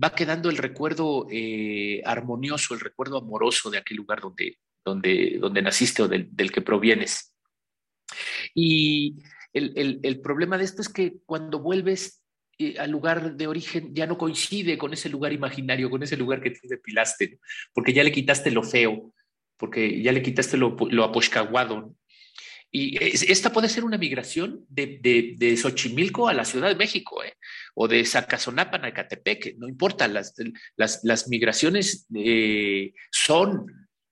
va 0.02 0.16
quedando 0.16 0.50
el 0.50 0.58
recuerdo 0.58 1.28
eh, 1.30 2.02
armonioso, 2.06 2.74
el 2.74 2.80
recuerdo 2.80 3.18
amoroso 3.18 3.70
de 3.70 3.80
aquel 3.80 3.98
lugar 3.98 4.22
donde, 4.22 4.58
donde, 4.86 5.38
donde 5.40 5.62
naciste 5.62 6.04
o 6.04 6.08
del, 6.08 6.52
que 6.52 6.62
provienes. 6.62 7.36
Y 8.56 9.18
el, 9.52 10.00
el, 10.04 10.22
problema 10.22 10.58
de 10.58 10.64
esto 10.64 10.82
es 10.82 10.90
que 10.90 11.18
cuando 11.26 11.60
vuelves 11.60 12.24
al 12.78 12.92
lugar 12.92 13.36
de 13.36 13.48
origen 13.48 13.94
ya 13.94 14.06
no 14.06 14.18
coincide 14.18 14.78
con 14.78 14.94
ese 14.94 15.10
lugar 15.10 15.34
imaginario, 15.34 15.90
con 15.90 16.04
ese 16.04 16.18
lugar 16.18 16.42
que 16.42 16.52
tú 16.52 16.68
depilaste, 16.68 17.40
porque 17.74 17.94
ya 17.94 18.04
le 18.04 18.12
quitaste 18.12 18.52
lo 18.52 18.64
feo, 18.64 19.14
porque 19.58 20.02
ya 20.02 20.12
le 20.12 20.22
quitaste 20.22 20.58
lo, 20.58 20.76
lo 20.90 21.04
aposcaguado. 21.04 21.94
Y 22.72 23.04
esta 23.04 23.52
puede 23.52 23.68
ser 23.68 23.84
una 23.84 23.98
migración 23.98 24.64
de, 24.70 25.00
de, 25.02 25.34
de, 25.38 25.58
Xochimilco 25.58 26.28
a 26.28 26.34
la 26.34 26.46
Ciudad 26.46 26.70
de 26.70 26.76
México, 26.76 27.24
¿eh? 27.24 27.34
o 27.74 27.88
de 27.88 28.06
Zacazonapan 28.06 28.86
a 28.86 28.90
Ecatepec, 28.90 29.56
no 29.58 29.68
importa, 29.68 30.08
las, 30.08 30.36
las, 30.76 31.00
las 31.04 31.28
migraciones 31.30 32.06
eh, 32.14 32.94
son 33.10 33.66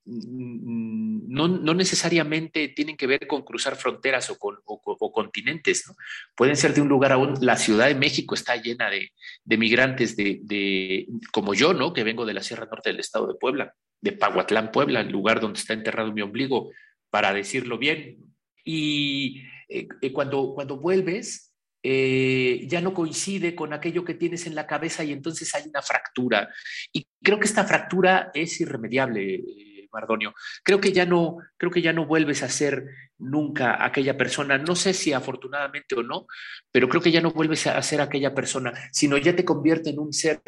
no, 0.09 1.49
no, 1.49 1.73
necesariamente 1.73 2.69
tienen 2.69 2.95
que 2.95 3.07
ver 3.07 3.27
con 3.27 3.41
cruzar 3.41 3.75
fronteras 3.75 4.29
o, 4.29 4.39
con, 4.39 4.57
o, 4.63 5.11
continentes, 5.11 5.85
¿no? 5.85 5.95
pueden 6.33 6.55
ser 6.55 6.73
de 6.73 6.81
un 6.81 6.87
lugar 6.87 7.11
a 7.11 7.17
otro. 7.17 7.35
La 7.41 7.57
Ciudad 7.57 7.87
de 7.87 7.95
México 7.95 8.33
está 8.33 8.55
llena 8.55 8.89
de, 8.89 9.11
de 9.43 9.57
migrantes 9.57 10.15
de, 10.15 10.39
de, 10.43 11.07
como 11.33 11.53
yo, 11.53 11.73
¿no? 11.73 11.91
que 11.91 12.05
vengo 12.05 12.25
de 12.25 12.33
la 12.33 12.43
Sierra 12.43 12.67
Norte 12.67 12.89
del 12.89 13.01
Estado 13.01 13.27
de 13.27 13.35
Puebla, 13.35 13.73
de 13.99 14.13
Pahuatlán, 14.13 14.71
Puebla, 14.71 15.01
el 15.01 15.11
lugar 15.11 15.41
donde 15.41 15.59
está 15.59 15.73
enterrado 15.73 16.13
mi 16.13 16.21
ombligo, 16.21 16.71
para 17.09 17.33
decirlo 17.33 17.77
bien. 17.77 18.26
Y 18.69 19.43
eh, 19.69 19.87
eh, 20.01 20.11
cuando, 20.11 20.53
cuando 20.53 20.77
vuelves, 20.77 21.53
eh, 21.81 22.65
ya 22.67 22.81
no 22.81 22.93
coincide 22.93 23.55
con 23.55 23.71
aquello 23.71 24.03
que 24.03 24.13
tienes 24.13 24.45
en 24.45 24.55
la 24.55 24.67
cabeza 24.67 25.05
y 25.05 25.13
entonces 25.13 25.55
hay 25.55 25.69
una 25.69 25.81
fractura. 25.81 26.49
Y 26.91 27.07
creo 27.23 27.39
que 27.39 27.45
esta 27.45 27.63
fractura 27.63 28.29
es 28.33 28.59
irremediable 28.59 29.41
Mardonio. 29.89 30.33
Creo 30.63 30.81
que 30.81 30.91
ya 30.91 31.05
no, 31.05 31.37
creo 31.55 31.71
que 31.71 31.81
ya 31.81 31.93
no 31.93 32.05
vuelves 32.05 32.43
a 32.43 32.49
ser 32.49 32.85
nunca 33.17 33.83
aquella 33.85 34.17
persona. 34.17 34.57
No 34.57 34.75
sé 34.75 34.93
si 34.93 35.13
afortunadamente 35.13 35.95
o 35.95 36.03
no, 36.03 36.27
pero 36.69 36.89
creo 36.89 37.01
que 37.01 37.11
ya 37.11 37.21
no 37.21 37.31
vuelves 37.31 37.67
a 37.67 37.81
ser 37.81 38.01
aquella 38.01 38.35
persona, 38.35 38.73
sino 38.91 39.17
ya 39.17 39.33
te 39.33 39.45
convierte 39.45 39.91
en 39.91 39.99
un 39.99 40.11
ser 40.11 40.41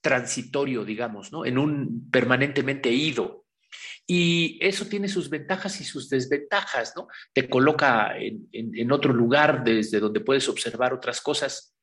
transitorio, 0.00 0.84
digamos, 0.84 1.32
¿no? 1.32 1.44
En 1.44 1.58
un 1.58 2.08
permanentemente 2.08 2.90
ido. 2.92 3.47
Y 4.10 4.58
eso 4.62 4.86
tiene 4.86 5.06
sus 5.06 5.28
ventajas 5.28 5.82
y 5.82 5.84
sus 5.84 6.08
desventajas, 6.08 6.94
¿no? 6.96 7.08
Te 7.34 7.46
coloca 7.46 8.14
en, 8.18 8.90
otro 8.90 9.12
lugar 9.12 9.62
desde 9.62 10.00
donde 10.00 10.20
puedes 10.20 10.48
observar 10.48 10.94
otras 10.94 11.20
cosas 11.20 11.76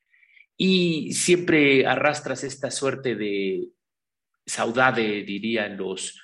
y 0.57 1.13
siempre 1.13 1.85
arrastras 1.85 2.43
esta 2.43 2.71
suerte 2.71 3.13
de 3.13 3.67
saudade, 4.43 5.21
dirían 5.23 5.77
los, 5.77 6.19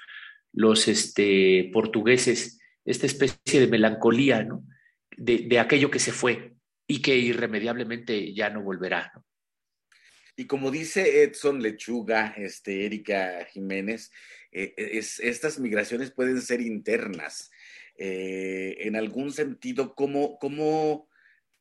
los 0.54 0.88
este, 0.88 1.70
portugueses, 1.72 2.60
esta 2.84 3.06
especie 3.06 3.60
de 3.60 3.68
melancolía, 3.68 4.44
¿no? 4.44 4.66
De, 5.16 5.60
aquello 5.60 5.92
que 5.92 6.00
se 6.00 6.12
fue 6.12 6.56
y 6.88 7.04
que 7.04 7.16
irremediablemente 7.16 8.34
ya 8.34 8.50
no 8.50 8.64
volverá, 8.64 9.12
Y 10.36 10.48
como 10.48 10.72
dice 10.72 11.22
Edson 11.22 11.62
Lechuga, 11.62 12.34
este, 12.38 12.88
Erika 12.88 13.46
Jiménez, 13.52 14.10
eh, 14.52 14.74
es, 14.76 15.20
estas 15.20 15.60
migraciones 15.60 16.12
pueden 16.12 16.42
ser 16.42 16.62
internas. 16.62 17.52
Eh, 17.98 18.78
en 18.80 18.96
algún 18.96 19.32
sentido, 19.32 19.96
¿cómo, 19.96 20.38
cómo, 20.40 21.08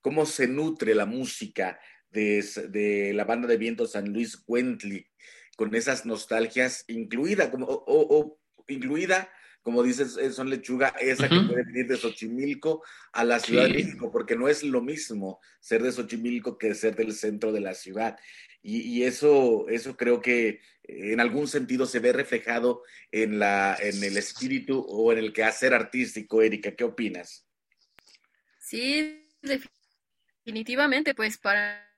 cómo 0.00 0.26
se 0.26 0.46
nutre 0.48 0.94
la 0.94 1.07
música 1.07 1.79
de, 2.11 2.44
de, 2.70 3.12
la 3.14 3.24
banda 3.24 3.46
de 3.46 3.57
viento 3.57 3.87
San 3.87 4.12
Luis 4.12 4.42
Wentley 4.46 5.07
con 5.57 5.74
esas 5.74 6.07
nostalgias 6.07 6.85
incluida, 6.88 7.50
como, 7.50 7.66
o, 7.68 8.40
incluida, 8.66 9.29
como 9.62 9.83
dices, 9.83 10.18
son 10.35 10.48
lechuga, 10.48 10.94
esa 11.00 11.29
que 11.29 11.40
puede 11.46 11.64
venir 11.64 11.87
de 11.87 11.98
Xochimilco 11.98 12.83
a 13.12 13.24
la 13.24 13.38
Ciudad 13.38 13.64
de 13.64 13.74
México, 13.74 14.11
porque 14.11 14.37
no 14.37 14.48
es 14.48 14.62
lo 14.62 14.81
mismo 14.81 15.38
ser 15.61 15.83
de 15.83 15.92
Xochimilco 15.92 16.57
que 16.57 16.74
ser 16.74 16.96
del 16.96 17.12
centro 17.12 17.53
de 17.53 17.61
la 17.61 17.74
ciudad. 17.74 18.16
Y, 18.62 19.04
eso, 19.04 19.68
eso 19.68 19.96
creo 19.96 20.20
que 20.20 20.60
en 20.84 21.18
algún 21.20 21.48
sentido 21.48 21.86
se 21.86 21.98
ve 21.98 22.12
reflejado 22.12 22.82
en, 23.10 23.38
la, 23.38 23.76
en 23.80 24.02
el 24.04 24.16
espíritu 24.18 24.84
o 24.86 25.12
en 25.12 25.18
el 25.18 25.32
quehacer 25.32 25.72
artístico. 25.72 26.42
Erika, 26.42 26.76
¿qué 26.76 26.84
opinas? 26.84 27.46
Sí, 28.58 29.26
definitivamente, 29.42 31.14
pues 31.14 31.38
para 31.38 31.90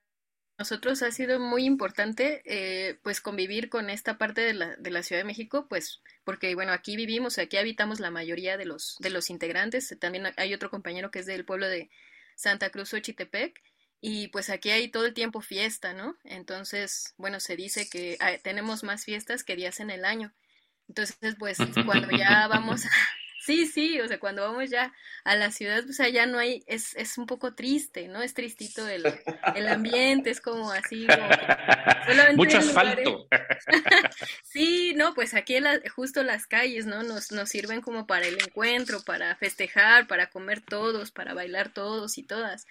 nosotros 0.58 1.02
ha 1.02 1.10
sido 1.10 1.40
muy 1.40 1.64
importante 1.64 2.42
eh, 2.44 2.98
pues 3.02 3.20
convivir 3.20 3.68
con 3.68 3.90
esta 3.90 4.16
parte 4.16 4.42
de 4.42 4.54
la, 4.54 4.76
de 4.76 4.90
la 4.90 5.02
Ciudad 5.02 5.20
de 5.20 5.26
México, 5.26 5.66
pues 5.68 6.00
porque 6.22 6.54
bueno, 6.54 6.72
aquí 6.72 6.96
vivimos, 6.96 7.38
aquí 7.38 7.56
habitamos 7.56 7.98
la 7.98 8.12
mayoría 8.12 8.56
de 8.56 8.66
los, 8.66 8.96
de 9.00 9.10
los 9.10 9.30
integrantes, 9.30 9.96
también 9.98 10.28
hay 10.36 10.54
otro 10.54 10.70
compañero 10.70 11.10
que 11.10 11.18
es 11.18 11.26
del 11.26 11.44
pueblo 11.44 11.68
de 11.68 11.90
Santa 12.36 12.70
Cruz 12.70 12.94
Ochitepec, 12.94 13.60
y 14.02 14.28
pues 14.28 14.50
aquí 14.50 14.68
hay 14.70 14.88
todo 14.88 15.06
el 15.06 15.14
tiempo 15.14 15.40
fiesta, 15.40 15.94
¿no? 15.94 16.18
Entonces, 16.24 17.14
bueno, 17.16 17.40
se 17.40 17.56
dice 17.56 17.88
que 17.88 18.18
tenemos 18.42 18.84
más 18.84 19.06
fiestas 19.06 19.44
que 19.44 19.56
días 19.56 19.80
en 19.80 19.88
el 19.88 20.04
año. 20.04 20.34
Entonces, 20.88 21.36
pues 21.38 21.56
cuando 21.86 22.10
ya 22.10 22.46
vamos 22.48 22.82
Sí, 23.42 23.66
sí, 23.66 24.00
o 24.00 24.06
sea, 24.06 24.20
cuando 24.20 24.42
vamos 24.42 24.70
ya 24.70 24.92
a 25.24 25.34
la 25.34 25.50
ciudad, 25.50 25.82
pues 25.82 25.98
allá 25.98 26.26
no 26.26 26.38
hay, 26.38 26.62
es, 26.68 26.94
es 26.94 27.18
un 27.18 27.26
poco 27.26 27.54
triste, 27.56 28.06
¿no? 28.06 28.22
Es 28.22 28.34
tristito 28.34 28.86
el, 28.86 29.02
el 29.56 29.66
ambiente, 29.66 30.30
es 30.30 30.40
como 30.40 30.70
así, 30.70 31.08
como 31.08 32.36
Mucho 32.36 32.58
asfalto. 32.58 33.26
sí, 34.44 34.94
no, 34.94 35.12
pues 35.14 35.34
aquí 35.34 35.56
justo 35.92 36.22
las 36.22 36.46
calles, 36.46 36.86
¿no? 36.86 37.02
Nos, 37.02 37.32
nos 37.32 37.48
sirven 37.48 37.80
como 37.80 38.06
para 38.06 38.28
el 38.28 38.40
encuentro, 38.40 39.02
para 39.02 39.34
festejar, 39.34 40.06
para 40.06 40.30
comer 40.30 40.60
todos, 40.60 41.10
para 41.10 41.34
bailar 41.34 41.70
todos 41.70 42.18
y 42.18 42.22
todas. 42.22 42.68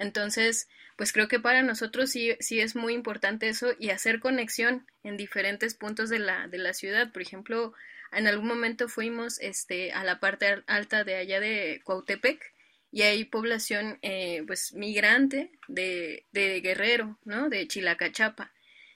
Entonces, 0.00 0.66
pues 0.96 1.12
creo 1.12 1.28
que 1.28 1.38
para 1.38 1.62
nosotros 1.62 2.10
sí, 2.10 2.34
sí 2.40 2.60
es 2.60 2.74
muy 2.74 2.94
importante 2.94 3.48
eso 3.48 3.74
y 3.78 3.90
hacer 3.90 4.18
conexión 4.18 4.86
en 5.04 5.18
diferentes 5.18 5.74
puntos 5.74 6.08
de 6.08 6.18
la, 6.18 6.48
de 6.48 6.58
la 6.58 6.72
ciudad. 6.72 7.12
Por 7.12 7.20
ejemplo, 7.22 7.74
en 8.10 8.26
algún 8.26 8.48
momento 8.48 8.88
fuimos 8.88 9.38
este, 9.40 9.92
a 9.92 10.02
la 10.02 10.18
parte 10.18 10.64
alta 10.66 11.04
de 11.04 11.16
allá 11.16 11.38
de 11.38 11.82
Cuautepec 11.84 12.42
y 12.90 13.02
hay 13.02 13.24
población 13.24 13.98
eh, 14.00 14.42
pues 14.46 14.72
migrante 14.72 15.52
de, 15.68 16.26
de 16.32 16.60
Guerrero, 16.62 17.18
¿no? 17.24 17.50
De 17.50 17.68
Chilacachapa. 17.68 18.52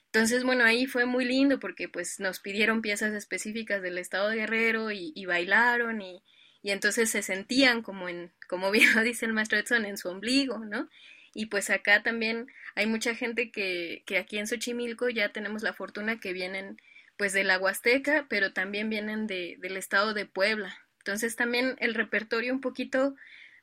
Entonces, 0.07 0.43
bueno, 0.43 0.63
ahí 0.63 0.87
fue 0.87 1.05
muy 1.05 1.23
lindo 1.23 1.59
porque 1.59 1.87
pues 1.87 2.19
nos 2.19 2.39
pidieron 2.39 2.81
piezas 2.81 3.13
específicas 3.13 3.83
del 3.83 3.99
estado 3.99 4.29
de 4.29 4.37
Guerrero 4.37 4.89
y, 4.91 5.25
bailaron 5.25 6.01
y, 6.01 6.23
y, 6.65 6.71
entonces 6.71 7.09
se 7.09 7.21
sentían 7.21 7.81
como 7.81 8.09
en, 8.09 8.31
como 8.47 8.71
bien 8.71 8.93
lo 8.95 9.01
dice 9.01 9.25
el 9.25 9.33
maestro 9.33 9.59
Edson, 9.59 9.85
en 9.85 9.97
su 9.97 10.09
ombligo, 10.09 10.59
¿no? 10.59 10.89
Y 11.33 11.47
pues 11.47 11.69
acá 11.69 12.01
también 12.01 12.47
hay 12.75 12.87
mucha 12.87 13.13
gente 13.13 13.51
que, 13.51 14.03
que 14.05 14.17
aquí 14.17 14.37
en 14.37 14.47
Xochimilco 14.47 15.09
ya 15.09 15.29
tenemos 15.29 15.63
la 15.63 15.73
fortuna 15.73 16.19
que 16.19 16.33
vienen 16.33 16.77
pues 17.17 17.33
de 17.33 17.43
la 17.43 17.57
Huasteca, 17.59 18.25
pero 18.29 18.53
también 18.53 18.89
vienen 18.89 19.27
de, 19.27 19.57
del 19.59 19.77
estado 19.77 20.13
de 20.13 20.25
Puebla. 20.25 20.77
Entonces 20.99 21.35
también 21.35 21.75
el 21.79 21.93
repertorio 21.93 22.53
un 22.53 22.61
poquito 22.61 23.15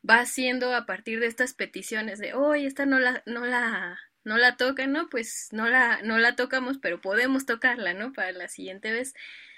va 0.08 0.20
haciendo 0.20 0.74
a 0.74 0.86
partir 0.86 1.20
de 1.20 1.26
estas 1.26 1.54
peticiones 1.54 2.18
de, 2.18 2.34
hoy 2.34 2.66
esta 2.66 2.86
no 2.86 2.98
la, 2.98 3.22
no 3.26 3.46
la, 3.46 3.98
no 4.24 4.36
la 4.36 4.56
tocan, 4.56 4.92
¿no? 4.92 5.08
Pues 5.08 5.48
no 5.52 5.68
la, 5.68 6.00
no 6.02 6.18
la 6.18 6.36
tocamos, 6.36 6.78
pero 6.78 7.00
podemos 7.00 7.46
tocarla, 7.46 7.94
¿no? 7.94 8.12
Para 8.12 8.32
la 8.32 8.48
siguiente 8.48 8.92
vez. 8.92 9.14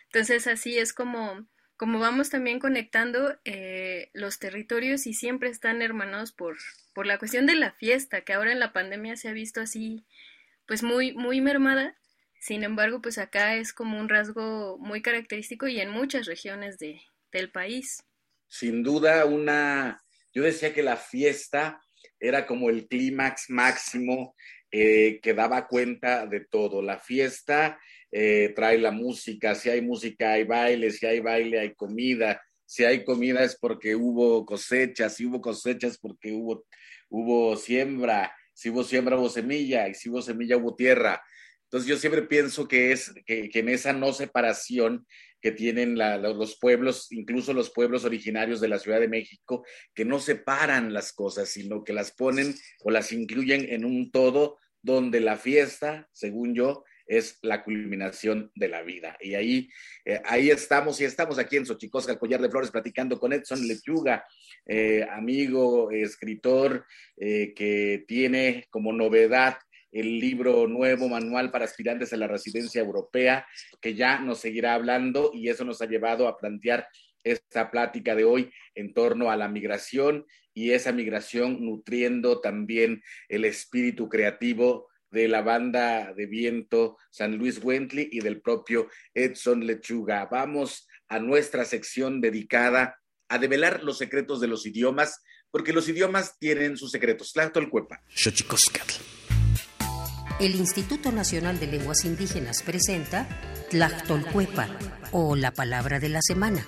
Entonces 0.07 0.47
así 0.47 0.79
es 0.79 0.93
como, 0.93 1.47
como 1.85 1.99
vamos 1.99 2.31
también 2.31 2.61
conectando 2.61 3.39
eh, 3.45 4.09
los 4.15 4.39
territorios 4.39 5.07
y 5.07 5.13
siempre 5.13 5.51
están 5.51 5.83
hermanados 5.83 6.33
por, 6.33 6.57
por 6.95 7.05
la 7.05 7.19
cuestión 7.19 7.45
de 7.45 7.57
la 7.57 7.73
fiesta, 7.73 8.23
que 8.23 8.33
ahora 8.33 8.53
en 8.53 8.59
la 8.59 8.73
pandemia 8.73 9.17
se 9.17 9.29
ha 9.29 9.33
visto 9.33 9.61
así, 9.61 10.07
pues 10.67 10.83
muy, 10.83 11.13
muy 11.13 11.43
mermada. 11.43 11.95
Sin 12.41 12.65
embargo, 12.65 13.03
pues 13.03 13.19
acá 13.19 13.57
es 13.57 13.75
como 13.75 14.01
un 14.01 14.09
rasgo 14.09 14.79
muy 14.79 15.03
característico 15.03 15.69
y 15.69 15.79
en 15.79 15.91
muchas 15.91 16.25
regiones 16.25 16.79
de, 16.79 17.03
del 17.31 17.51
país. 17.51 18.03
Sin 18.49 18.83
duda, 18.83 19.27
una 19.27 20.03
yo 20.33 20.43
decía 20.43 20.73
que 20.73 20.83
la 20.83 20.97
fiesta 20.97 21.83
era 22.19 22.47
como 22.47 22.71
el 22.71 22.89
clímax 22.89 23.51
máximo 23.51 24.35
eh, 24.71 25.21
que 25.23 25.35
daba 25.35 25.69
cuenta 25.69 26.27
de 26.27 26.47
todo. 26.47 26.81
La 26.81 26.99
fiesta 26.99 27.79
eh, 28.17 28.53
trae 28.55 28.79
la 28.79 28.93
música, 28.93 29.57
si 29.57 29.71
hay 29.71 29.81
música 29.81 30.35
hay 30.35 30.45
baile, 30.45 30.93
si 30.93 31.05
hay 31.05 31.19
baile 31.19 31.59
hay 31.59 31.75
comida, 31.75 32.41
si 32.65 32.85
hay 32.85 33.03
comida 33.03 33.43
es 33.43 33.57
porque 33.57 33.97
hubo 33.97 34.47
cosechas, 34.47 35.17
si 35.17 35.27
hubo 35.27 35.41
cosechas 35.41 35.99
porque 35.99 36.31
hubo, 36.31 36.65
hubo 37.09 37.57
siembra, 37.57 38.33
si 38.53 38.71
hubo 38.71 38.85
siembra 38.85 39.19
hubo 39.19 39.29
semilla, 39.29 39.89
y 39.89 39.95
si 39.95 40.11
hubo 40.11 40.23
semilla 40.23 40.57
hubo 40.57 40.77
tierra. 40.77 41.21
Entonces 41.65 41.89
yo 41.89 41.97
siempre 41.97 42.23
pienso 42.23 42.69
que 42.69 42.93
es 42.93 43.13
que, 43.27 43.49
que 43.49 43.59
en 43.59 43.71
esa 43.71 43.93
no 43.93 44.13
separación 44.13 45.09
que 45.41 45.51
tienen 45.51 45.99
los 45.99 46.57
pueblos, 46.61 47.11
incluso 47.11 47.53
los 47.53 47.71
pueblos 47.71 48.05
originarios 48.05 48.61
de 48.61 48.69
la 48.69 48.79
Ciudad 48.79 49.01
de 49.01 49.09
México, 49.09 49.67
que 49.93 50.05
no 50.05 50.21
separan 50.21 50.93
las 50.93 51.13
cosas, 51.13 51.49
sino 51.49 51.83
que 51.83 51.93
las 51.93 52.13
ponen 52.13 52.55
o 52.85 52.93
las 52.93 53.11
incluyen 53.11 53.67
en 53.71 53.85
un 53.85 54.13
todo 54.13 54.61
donde 54.83 55.19
la 55.19 55.37
fiesta, 55.37 56.09
según 56.13 56.55
yo, 56.55 56.85
es 57.07 57.39
la 57.43 57.63
culminación 57.63 58.51
de 58.55 58.69
la 58.69 58.83
vida. 58.83 59.17
Y 59.21 59.35
ahí, 59.35 59.69
eh, 60.05 60.21
ahí 60.25 60.51
estamos, 60.51 61.01
y 61.01 61.05
estamos 61.05 61.39
aquí 61.39 61.57
en 61.57 61.67
Xochicosca, 61.67 62.19
Collar 62.19 62.41
de 62.41 62.51
Flores, 62.51 62.71
platicando 62.71 63.19
con 63.19 63.33
Edson 63.33 63.67
Lechuga, 63.67 64.25
eh, 64.67 65.07
amigo, 65.11 65.91
escritor, 65.91 66.87
eh, 67.17 67.53
que 67.55 68.05
tiene 68.07 68.67
como 68.71 68.93
novedad 68.93 69.57
el 69.93 70.19
libro 70.19 70.67
nuevo, 70.67 71.09
Manual 71.09 71.51
para 71.53 71.67
Aspirantes 71.67 72.13
a 72.13 72.17
la 72.17 72.27
Residencia 72.27 72.81
Europea, 72.81 73.47
que 73.81 73.95
ya 73.95 74.19
nos 74.19 74.41
seguirá 74.41 74.75
hablando 74.75 75.31
y 75.33 75.49
eso 75.49 75.65
nos 75.65 75.81
ha 75.83 75.87
llevado 75.87 76.27
a 76.27 76.37
plantear 76.37 76.89
esta 77.23 77.71
plática 77.71 78.15
de 78.15 78.25
hoy 78.25 78.51
en 78.75 78.93
torno 78.93 79.31
a 79.31 79.37
la 79.37 79.49
migración 79.49 80.27
y 80.53 80.73
esa 80.73 80.93
migración 80.93 81.65
nutriendo 81.65 82.41
también 82.41 83.03
el 83.29 83.45
espíritu 83.45 84.09
creativo 84.09 84.89
de 85.15 85.29
la 85.29 85.41
banda 85.41 86.13
de 86.13 86.27
viento 86.27 86.99
San 87.11 87.39
Luis 87.39 87.61
Wentley 87.63 88.09
y 88.13 88.21
del 88.21 88.43
propio 88.43 88.89
Edson 89.15 89.67
Lechuga. 89.67 90.27
Vamos 90.27 90.87
a 91.09 91.19
nuestra 91.19 91.65
sección 91.65 92.21
dedicada 92.21 92.99
a 93.29 93.39
develar 93.39 93.83
los 93.83 93.97
secretos 93.97 94.41
de 94.41 94.49
los 94.49 94.67
idiomas, 94.67 95.23
porque 95.51 95.73
los 95.73 95.89
idiomas 95.89 96.39
tienen 96.39 96.77
sus 96.77 96.91
secretos. 96.91 97.33
Tlachtolcuepa 97.33 98.03
el 100.41 100.57
Instituto 100.57 101.13
Nacional 101.13 101.61
de 101.61 101.69
Lenguas 101.69 102.05
Indígenas 102.05 102.63
presenta 102.63 103.29
Tlachtolcuepa 103.71 104.69
o 105.13 105.37
la 105.37 105.53
palabra 105.53 106.01
de 106.01 106.09
la 106.09 106.21
semana. 106.23 106.67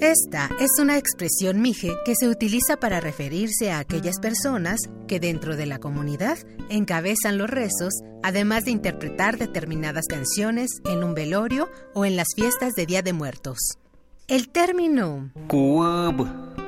Esta 0.00 0.50
es 0.60 0.78
una 0.78 0.98
expresión 0.98 1.62
mije 1.62 1.94
que 2.04 2.14
se 2.14 2.28
utiliza 2.28 2.76
para 2.76 3.00
referirse 3.00 3.70
a 3.70 3.78
aquellas 3.78 4.18
personas 4.20 4.78
que 5.08 5.20
dentro 5.20 5.56
de 5.56 5.64
la 5.64 5.78
comunidad 5.78 6.36
encabezan 6.68 7.38
los 7.38 7.48
rezos, 7.48 7.94
además 8.22 8.66
de 8.66 8.72
interpretar 8.72 9.38
determinadas 9.38 10.06
canciones 10.06 10.68
en 10.84 11.02
un 11.02 11.14
velorio 11.14 11.70
o 11.94 12.04
en 12.04 12.14
las 12.14 12.28
fiestas 12.36 12.74
de 12.74 12.84
Día 12.84 13.00
de 13.00 13.14
Muertos. 13.14 13.56
El 14.28 14.50
término 14.50 15.30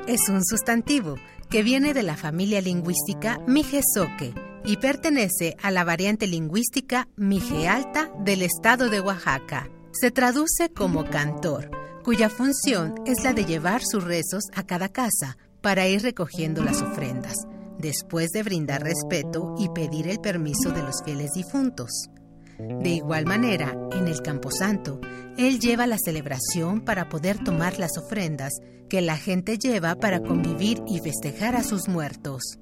es 0.07 0.27
un 0.27 0.43
sustantivo 0.43 1.15
que 1.51 1.61
viene 1.61 1.93
de 1.93 2.03
la 2.03 2.17
familia 2.17 2.61
lingüística 2.61 3.39
Mijezoque 3.45 4.33
y 4.65 4.77
pertenece 4.77 5.55
a 5.61 5.69
la 5.69 5.83
variante 5.83 6.25
lingüística 6.25 7.07
Mije 7.15 7.67
Alta 7.67 8.11
del 8.23 8.41
estado 8.41 8.89
de 8.89 9.01
Oaxaca. 9.01 9.69
Se 9.91 10.09
traduce 10.09 10.69
como 10.73 11.09
cantor, 11.09 11.69
cuya 12.03 12.29
función 12.29 12.95
es 13.05 13.23
la 13.23 13.33
de 13.33 13.45
llevar 13.45 13.81
sus 13.83 14.03
rezos 14.03 14.43
a 14.55 14.63
cada 14.63 14.89
casa 14.89 15.37
para 15.61 15.87
ir 15.87 16.01
recogiendo 16.01 16.63
las 16.63 16.81
ofrendas, 16.81 17.35
después 17.77 18.29
de 18.29 18.43
brindar 18.43 18.83
respeto 18.83 19.55
y 19.57 19.69
pedir 19.69 20.07
el 20.07 20.19
permiso 20.19 20.71
de 20.71 20.83
los 20.83 21.03
fieles 21.03 21.31
difuntos. 21.33 22.09
De 22.57 22.89
igual 22.89 23.25
manera, 23.25 23.73
en 23.93 24.07
el 24.07 24.21
Camposanto, 24.21 24.99
él 25.37 25.59
lleva 25.59 25.87
la 25.87 25.97
celebración 25.97 26.81
para 26.81 27.07
poder 27.07 27.41
tomar 27.43 27.79
las 27.79 27.97
ofrendas 27.97 28.51
que 28.89 29.01
la 29.01 29.15
gente 29.15 29.57
lleva 29.57 29.95
para 29.95 30.19
convivir 30.19 30.81
y 30.87 30.99
festejar 30.99 31.55
a 31.55 31.63
sus 31.63 31.87
muertos. 31.87 32.57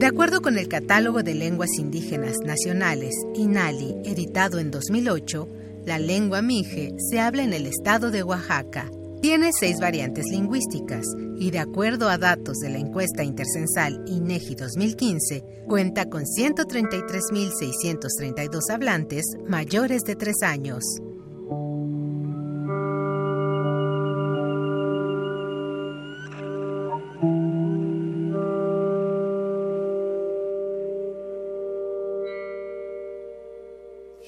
De 0.00 0.06
acuerdo 0.06 0.40
con 0.40 0.56
el 0.56 0.68
Catálogo 0.68 1.22
de 1.22 1.34
Lenguas 1.34 1.70
Indígenas 1.78 2.36
Nacionales, 2.42 3.14
INALI, 3.34 3.96
editado 4.06 4.58
en 4.58 4.70
2008, 4.70 5.46
la 5.90 5.98
lengua 5.98 6.40
mije 6.40 6.94
se 6.98 7.18
habla 7.18 7.42
en 7.42 7.52
el 7.52 7.66
estado 7.66 8.12
de 8.12 8.22
Oaxaca. 8.22 8.88
Tiene 9.20 9.50
seis 9.52 9.80
variantes 9.80 10.26
lingüísticas 10.26 11.04
y 11.36 11.50
de 11.50 11.58
acuerdo 11.58 12.08
a 12.08 12.16
datos 12.16 12.58
de 12.58 12.70
la 12.70 12.78
encuesta 12.78 13.24
intercensal 13.24 14.04
INEGI 14.06 14.54
2015, 14.54 15.42
cuenta 15.66 16.08
con 16.08 16.26
133.632 16.26 18.70
hablantes 18.70 19.24
mayores 19.48 20.02
de 20.02 20.14
tres 20.14 20.44
años. 20.44 20.84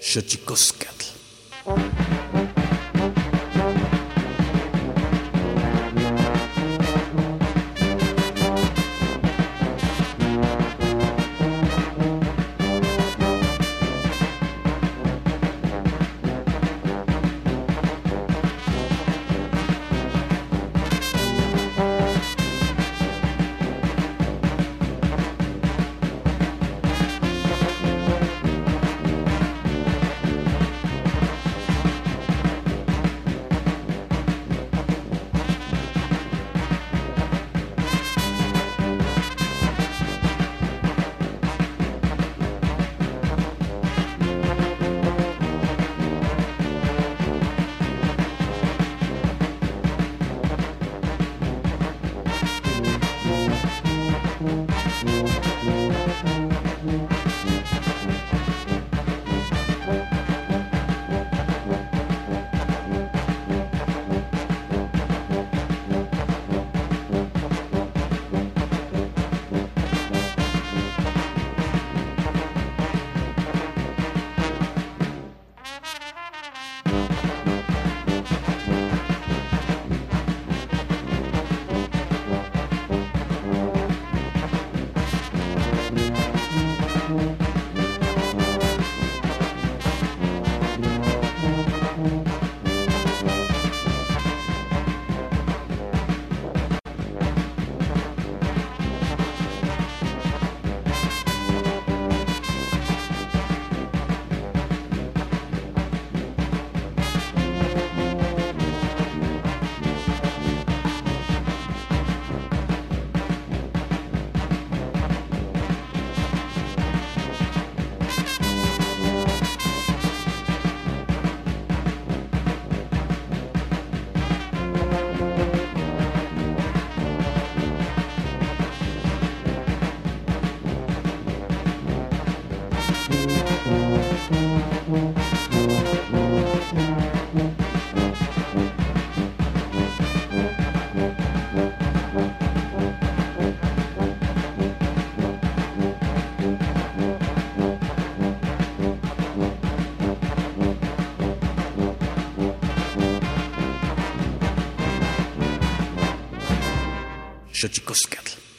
Xochicoscatl. 0.01 1.12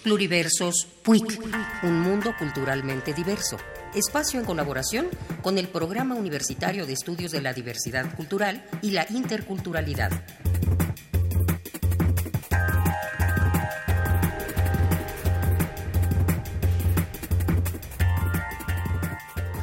Pluriversos 0.04 0.88
PUIC, 1.04 1.42
un 1.84 2.00
mundo 2.00 2.34
culturalmente 2.38 3.14
diverso. 3.14 3.58
Espacio 3.94 4.40
en 4.40 4.46
colaboración 4.46 5.08
con 5.42 5.58
el 5.58 5.68
Programa 5.68 6.16
Universitario 6.16 6.86
de 6.86 6.94
Estudios 6.94 7.32
de 7.32 7.42
la 7.42 7.54
Diversidad 7.54 8.16
Cultural 8.16 8.66
y 8.82 8.92
la 8.92 9.06
Interculturalidad. 9.10 10.12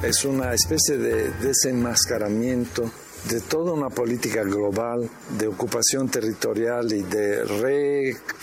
Es 0.03 0.25
una 0.25 0.55
especie 0.55 0.97
de 0.97 1.31
desenmascaramiento 1.31 2.91
de 3.29 3.41
toda 3.43 3.73
una 3.73 3.91
política 3.91 4.43
global 4.43 5.09
de 5.39 5.47
ocupación 5.47 6.09
territorial 6.09 6.93
y 6.93 7.03
de 7.03 7.45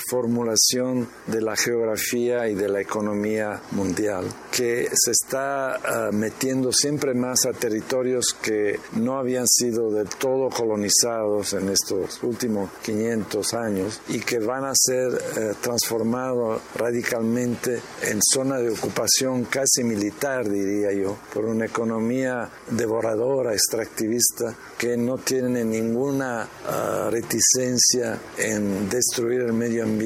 reformulación 0.08 1.10
de 1.28 1.42
la 1.42 1.58
geografía 1.58 2.48
y 2.48 2.56
de 2.56 2.70
la 2.70 2.80
economía 2.80 3.62
mundial, 3.72 4.26
que 4.52 4.88
se 4.94 5.12
está 5.12 5.76
ah, 5.76 6.12
metiendo 6.14 6.72
siempre 6.72 7.14
más 7.14 7.46
a 7.46 7.52
territorios 7.52 8.34
que 8.42 8.80
no 8.94 9.18
habían 9.18 9.46
sido 9.48 9.92
del 9.92 10.08
todo 10.08 10.50
colonizados 10.50 11.54
en 11.54 11.70
estos 11.70 12.24
últimos 12.24 12.70
500 12.84 13.54
años 13.54 14.02
y 14.08 14.20
que 14.20 14.40
van 14.40 14.64
a 14.64 14.72
ser 14.76 15.12
eh, 15.14 15.54
transformados 15.62 16.62
radicalmente 16.76 17.82
en 18.04 18.20
zona 18.22 18.60
de 18.60 18.70
ocupación 18.70 19.44
casi 19.46 19.84
militar, 19.84 20.50
diría 20.50 20.94
yo, 20.94 21.18
por 21.34 21.46
una 21.46 21.66
economía 21.66 22.50
devoradora, 22.72 23.54
extractivista, 23.54 24.56
que 24.78 24.96
no 24.96 25.18
tiene 25.18 25.66
ninguna 25.66 26.48
ah, 26.66 27.10
reticencia 27.12 28.18
en 28.38 28.88
destruir 28.90 29.42
el 29.42 29.54
medio 29.54 29.84
ambiente 29.84 29.97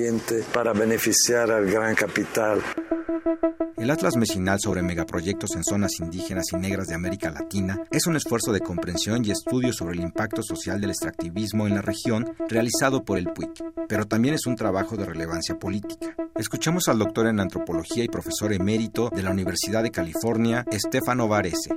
para 0.53 0.73
beneficiar 0.73 1.51
al 1.51 1.69
gran 1.69 1.95
capital. 1.95 2.61
El 3.81 3.89
Atlas 3.89 4.15
Mecinal 4.15 4.59
sobre 4.59 4.83
megaproyectos 4.83 5.55
en 5.55 5.63
zonas 5.63 5.99
indígenas 5.99 6.45
y 6.53 6.57
negras 6.57 6.85
de 6.85 6.93
América 6.93 7.31
Latina 7.31 7.81
es 7.89 8.05
un 8.05 8.15
esfuerzo 8.15 8.53
de 8.53 8.59
comprensión 8.59 9.25
y 9.25 9.31
estudio 9.31 9.73
sobre 9.73 9.95
el 9.95 10.01
impacto 10.01 10.43
social 10.43 10.79
del 10.79 10.91
extractivismo 10.91 11.65
en 11.65 11.73
la 11.73 11.81
región 11.81 12.31
realizado 12.47 13.03
por 13.03 13.17
el 13.17 13.33
PUIC, 13.33 13.63
pero 13.89 14.05
también 14.05 14.35
es 14.35 14.45
un 14.45 14.55
trabajo 14.55 14.95
de 14.97 15.05
relevancia 15.07 15.57
política. 15.57 16.15
Escuchamos 16.35 16.89
al 16.89 16.99
doctor 16.99 17.25
en 17.25 17.39
antropología 17.39 18.03
y 18.03 18.07
profesor 18.07 18.53
emérito 18.53 19.09
de 19.09 19.23
la 19.23 19.31
Universidad 19.31 19.81
de 19.81 19.89
California, 19.89 20.63
Stefano 20.71 21.27
Varese. 21.27 21.71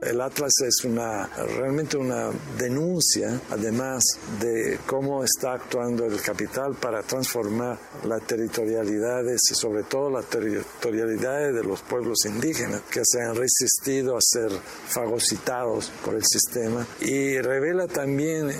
El 0.00 0.18
Atlas 0.22 0.52
es 0.66 0.84
una, 0.86 1.26
realmente 1.58 1.98
una 1.98 2.30
denuncia, 2.56 3.38
además 3.50 4.02
de 4.40 4.78
cómo 4.86 5.22
está 5.22 5.52
actuando 5.52 6.06
el 6.06 6.20
capital 6.22 6.74
para 6.80 7.02
transformar 7.02 7.78
las 8.04 8.22
territorialidades 8.26 9.40
y 9.50 9.54
sobre 9.54 9.82
todo 9.82 10.10
las 10.10 10.24
territorialidades 10.64 11.54
de 11.54 11.64
los 11.64 11.80
pueblos 11.82 12.24
indígenas 12.26 12.82
que 12.90 13.02
se 13.04 13.22
han 13.22 13.34
resistido 13.34 14.16
a 14.16 14.20
ser 14.20 14.50
fagocitados 14.88 15.90
por 16.04 16.14
el 16.14 16.24
sistema. 16.24 16.86
Y 17.00 17.38
revela 17.40 17.86
también 17.86 18.50
eh, 18.50 18.54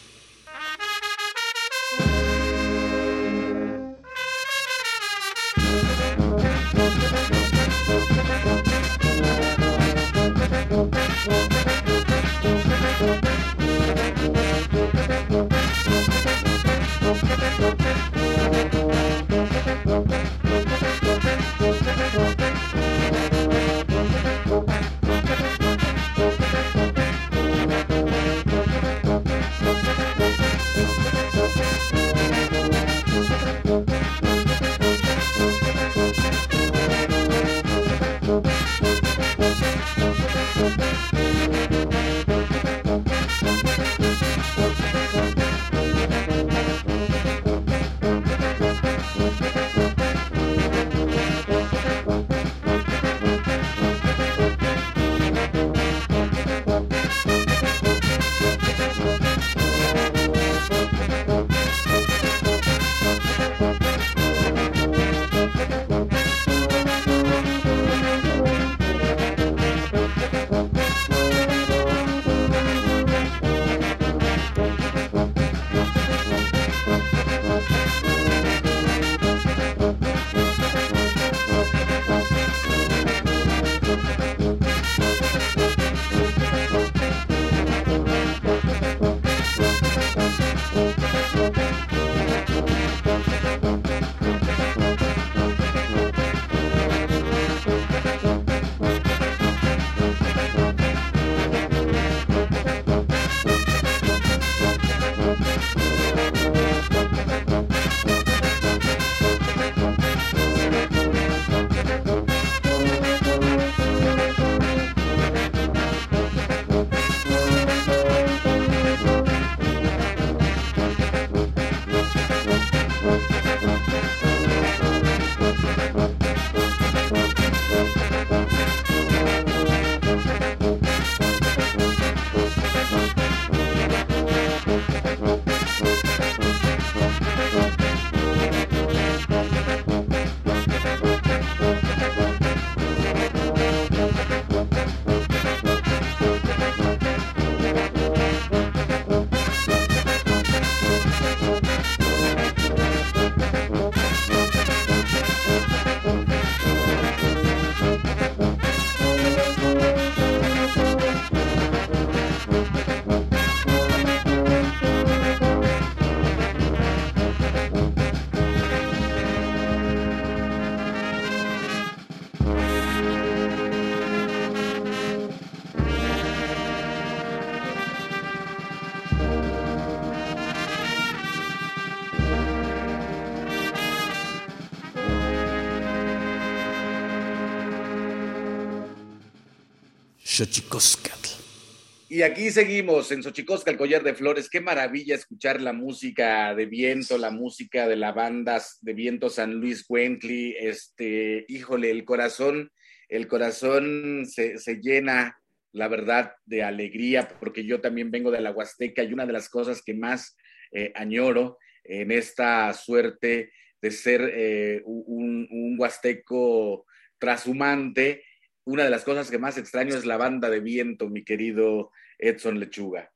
Y 192.08 192.22
aquí 192.22 192.50
seguimos 192.50 193.12
en 193.12 193.22
Xochicosca, 193.22 193.72
el 193.72 193.78
collar 193.78 194.04
de 194.04 194.14
flores. 194.14 194.50
Qué 194.50 194.62
maravilla 194.62 195.14
escuchar 195.14 195.60
la 195.60 195.74
música 195.74 196.56
de 196.56 196.66
viento, 196.66 197.18
la 197.18 197.30
música 197.30 197.90
de 197.90 197.98
la 197.98 198.14
banda 198.14 198.64
de 198.80 198.94
viento 198.94 199.30
San 199.30 199.56
Luis 199.56 199.84
Cuentli. 199.86 200.56
Este, 200.58 201.46
híjole, 201.50 201.92
el 201.92 202.06
corazón, 202.06 202.72
el 203.10 203.28
corazón 203.28 204.26
se, 204.26 204.56
llena, 204.82 205.38
la 205.74 205.90
verdad, 205.90 206.32
de 206.46 206.64
alegría, 206.64 207.28
porque 207.28 207.66
yo 207.66 207.82
también 207.82 208.10
vengo 208.10 208.32
de 208.32 208.40
la 208.40 208.52
Huasteca 208.52 209.04
y 209.04 209.12
una 209.12 209.26
de 209.26 209.34
las 209.34 209.50
cosas 209.50 209.82
que 209.82 209.94
más 209.94 210.38
eh, 210.72 210.94
añoro 210.96 211.58
en 211.84 212.12
esta 212.12 212.72
suerte 212.74 213.52
de 213.82 213.92
ser 213.92 214.32
eh, 214.34 214.82
un, 214.86 215.50
un 215.52 215.76
huasteco 215.78 216.86
trashumante 217.18 218.24
una 218.70 218.84
de 218.84 218.90
las 218.90 219.04
cosas 219.04 219.30
que 219.32 219.40
más 219.40 219.58
extraño 219.58 219.96
es 219.96 220.06
la 220.06 220.18
banda 220.18 220.50
de 220.50 220.60
viento, 220.60 221.10
mi 221.10 221.24
querido 221.24 221.92
Edson 222.18 222.60
Lechuga. 222.60 223.12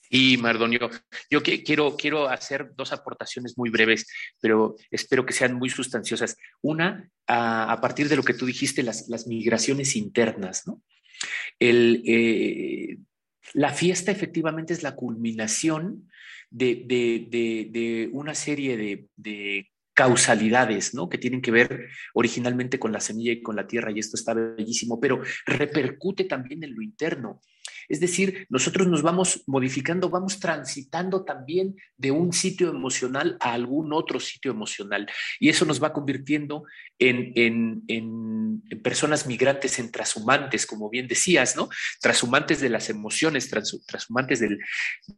Sí, 0.00 0.36
Mardonio, 0.36 0.90
yo 1.30 1.42
quiero, 1.42 1.96
quiero 1.96 2.28
hacer 2.28 2.72
dos 2.76 2.92
aportaciones 2.92 3.56
muy 3.56 3.70
breves, 3.70 4.06
pero 4.42 4.76
espero 4.90 5.24
que 5.24 5.32
sean 5.32 5.54
muy 5.54 5.70
sustanciosas. 5.70 6.36
Una, 6.60 7.08
a, 7.26 7.78
partir 7.80 8.10
de 8.10 8.16
lo 8.16 8.22
que 8.22 8.34
tú 8.34 8.44
dijiste, 8.44 8.82
las, 8.82 9.26
migraciones 9.26 9.96
internas, 9.96 10.66
¿no? 10.66 10.82
Eh, 11.58 12.98
la 13.54 13.72
fiesta 13.72 14.12
efectivamente 14.12 14.74
es 14.74 14.82
la 14.82 14.94
culminación 14.94 16.10
de, 16.50 18.10
una 18.12 18.34
serie 18.34 19.08
de, 19.16 19.71
causalidades, 19.94 20.94
¿no? 20.94 21.08
Que 21.08 21.18
tienen 21.18 21.42
que 21.42 21.50
ver 21.50 21.88
originalmente 22.14 22.78
con 22.78 22.92
la 22.92 23.00
semilla 23.00 23.32
y 23.32 23.42
con 23.42 23.56
la 23.56 23.66
tierra, 23.66 23.90
y 23.90 23.98
esto 23.98 24.16
está 24.16 24.34
bellísimo, 24.34 25.00
pero 25.00 25.22
repercute 25.46 26.24
también 26.24 26.64
en 26.64 26.74
lo 26.74 26.82
interno. 26.82 27.40
Es 27.88 28.00
decir, 28.00 28.46
nosotros 28.48 28.86
nos 28.88 29.02
vamos 29.02 29.42
modificando, 29.46 30.08
vamos 30.08 30.40
transitando 30.40 31.24
también 31.24 31.76
de 31.96 32.10
un 32.10 32.32
sitio 32.32 32.70
emocional 32.70 33.36
a 33.40 33.52
algún 33.52 33.92
otro 33.92 34.20
sitio 34.20 34.50
emocional. 34.50 35.06
Y 35.38 35.48
eso 35.48 35.64
nos 35.64 35.82
va 35.82 35.92
convirtiendo 35.92 36.64
en, 36.98 37.82
personas 38.82 39.26
migrantes, 39.26 39.78
en 39.78 39.90
transhumantes, 39.90 40.66
como 40.66 40.88
bien 40.90 41.08
decías, 41.08 41.56
¿no? 41.56 41.68
Transhumantes 42.00 42.60
de 42.60 42.68
las 42.68 42.88
emociones, 42.88 43.50
transhumantes 43.50 44.40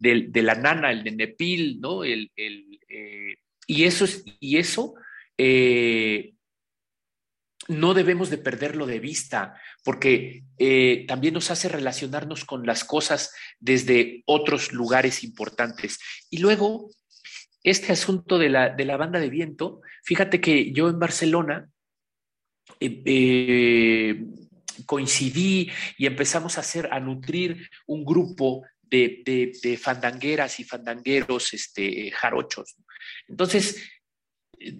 de 0.00 0.42
la 0.42 0.54
nana, 0.54 0.90
el 0.90 1.04
nenepil, 1.04 1.80
¿no? 1.80 2.04
El, 2.04 2.30
eh, 2.36 3.36
y 3.66 3.84
eso, 3.84 4.06
y 4.40 4.58
eso 4.58 4.94
eh, 5.38 6.34
no 7.68 7.94
debemos 7.94 8.30
de 8.30 8.38
perderlo 8.38 8.86
de 8.86 9.00
vista, 9.00 9.54
porque 9.84 10.44
eh, 10.58 11.04
también 11.08 11.34
nos 11.34 11.50
hace 11.50 11.68
relacionarnos 11.68 12.44
con 12.44 12.66
las 12.66 12.84
cosas 12.84 13.32
desde 13.58 14.22
otros 14.26 14.72
lugares 14.72 15.24
importantes. 15.24 15.98
Y 16.30 16.38
luego, 16.38 16.90
este 17.62 17.92
asunto 17.92 18.38
de 18.38 18.50
la, 18.50 18.70
de 18.70 18.84
la 18.84 18.96
banda 18.96 19.18
de 19.18 19.30
viento, 19.30 19.80
fíjate 20.04 20.40
que 20.40 20.72
yo 20.72 20.88
en 20.88 20.98
Barcelona 20.98 21.70
eh, 22.80 24.24
coincidí 24.86 25.70
y 25.96 26.06
empezamos 26.06 26.58
a 26.58 26.60
hacer, 26.60 26.88
a 26.92 27.00
nutrir 27.00 27.70
un 27.86 28.04
grupo 28.04 28.62
de, 28.82 29.78
fandangueras 29.80 30.60
y 30.60 30.64
fandangueros 30.64 31.54
este, 31.54 32.10
jarochos. 32.10 32.76
Entonces, 33.28 33.90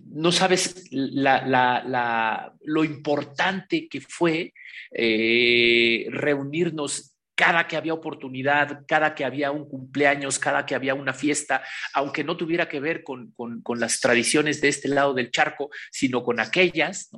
no 0.07 0.33
sabes 0.33 0.89
lo 0.91 2.85
importante 2.85 3.89
que 3.89 4.01
fue 4.01 4.53
eh, 4.91 6.07
reunirnos 6.11 7.15
cada 7.35 7.67
que 7.67 7.77
había 7.77 7.95
oportunidad, 7.95 8.85
cada 8.87 9.15
que 9.15 9.25
había 9.25 9.51
un 9.51 9.69
cumpleaños, 9.69 10.39
cada 10.39 10.65
que 10.65 10.75
había 10.75 10.95
una 10.95 11.13
fiesta, 11.13 11.65
aunque 11.93 12.23
no 12.23 12.37
tuviera 12.37 12.69
que 12.69 12.81
ver 12.81 13.03
con, 13.03 13.35
las 13.77 14.01
tradiciones 14.01 14.61
de 14.61 14.69
este 14.69 14.89
lado 14.89 15.15
del 15.15 15.31
charco, 15.31 15.71
sino 15.91 16.23
con 16.23 16.39
aquellas, 16.39 17.11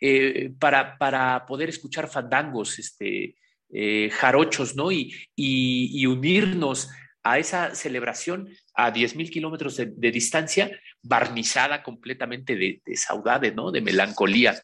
eh, 0.00 0.52
para, 0.58 1.46
poder 1.46 1.70
escuchar 1.70 2.08
fandangos, 2.08 2.78
este, 2.78 3.34
eh, 3.72 4.10
jarochos, 4.12 4.76
¿no? 4.76 4.92
Y, 4.92 6.06
unirnos 6.06 6.90
a 7.22 7.38
esa 7.38 7.74
celebración 7.74 8.48
a 8.74 8.92
10.000 8.92 9.30
kilómetros 9.30 9.76
de, 9.76 10.10
distancia, 10.10 10.70
barnizada 11.02 11.82
completamente 11.82 12.56
de, 12.56 12.96
saudade, 12.96 13.52
¿no? 13.52 13.70
De 13.70 13.80
melancolía. 13.80 14.60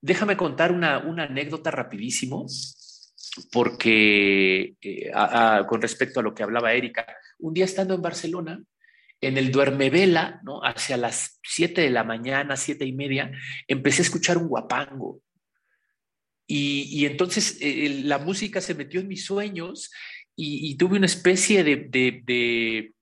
Déjame 0.00 0.36
contar 0.36 0.72
una, 0.72 0.96
anécdota 0.96 1.70
rapidísimo, 1.70 2.46
porque 3.52 4.74
eh, 4.80 5.10
con 5.68 5.82
respecto 5.82 6.20
a 6.20 6.22
lo 6.22 6.34
que 6.34 6.42
hablaba 6.42 6.72
Erika, 6.72 7.06
un 7.38 7.54
día 7.54 7.64
estando 7.64 7.94
en 7.94 8.02
Barcelona, 8.02 8.62
en 9.20 9.38
el 9.38 9.50
duermevela, 9.50 10.40
¿no? 10.44 10.60
Hacia 10.60 10.96
las 10.96 11.38
7 11.42 11.80
de 11.80 11.90
la 11.90 12.04
mañana, 12.04 12.56
siete 12.56 12.84
y 12.84 12.92
media, 12.92 13.30
empecé 13.66 14.02
a 14.02 14.04
escuchar 14.04 14.36
un 14.36 14.48
guapango. 14.48 15.20
Y, 16.48 17.04
entonces 17.06 17.58
eh, 17.60 18.02
la 18.04 18.18
música 18.18 18.60
se 18.60 18.74
metió 18.74 19.00
en 19.00 19.08
mis 19.08 19.24
sueños 19.24 19.90
y, 20.36 20.76
tuve 20.76 20.98
una 20.98 21.06
especie 21.06 21.64
de, 21.64 21.76
de, 21.88 22.92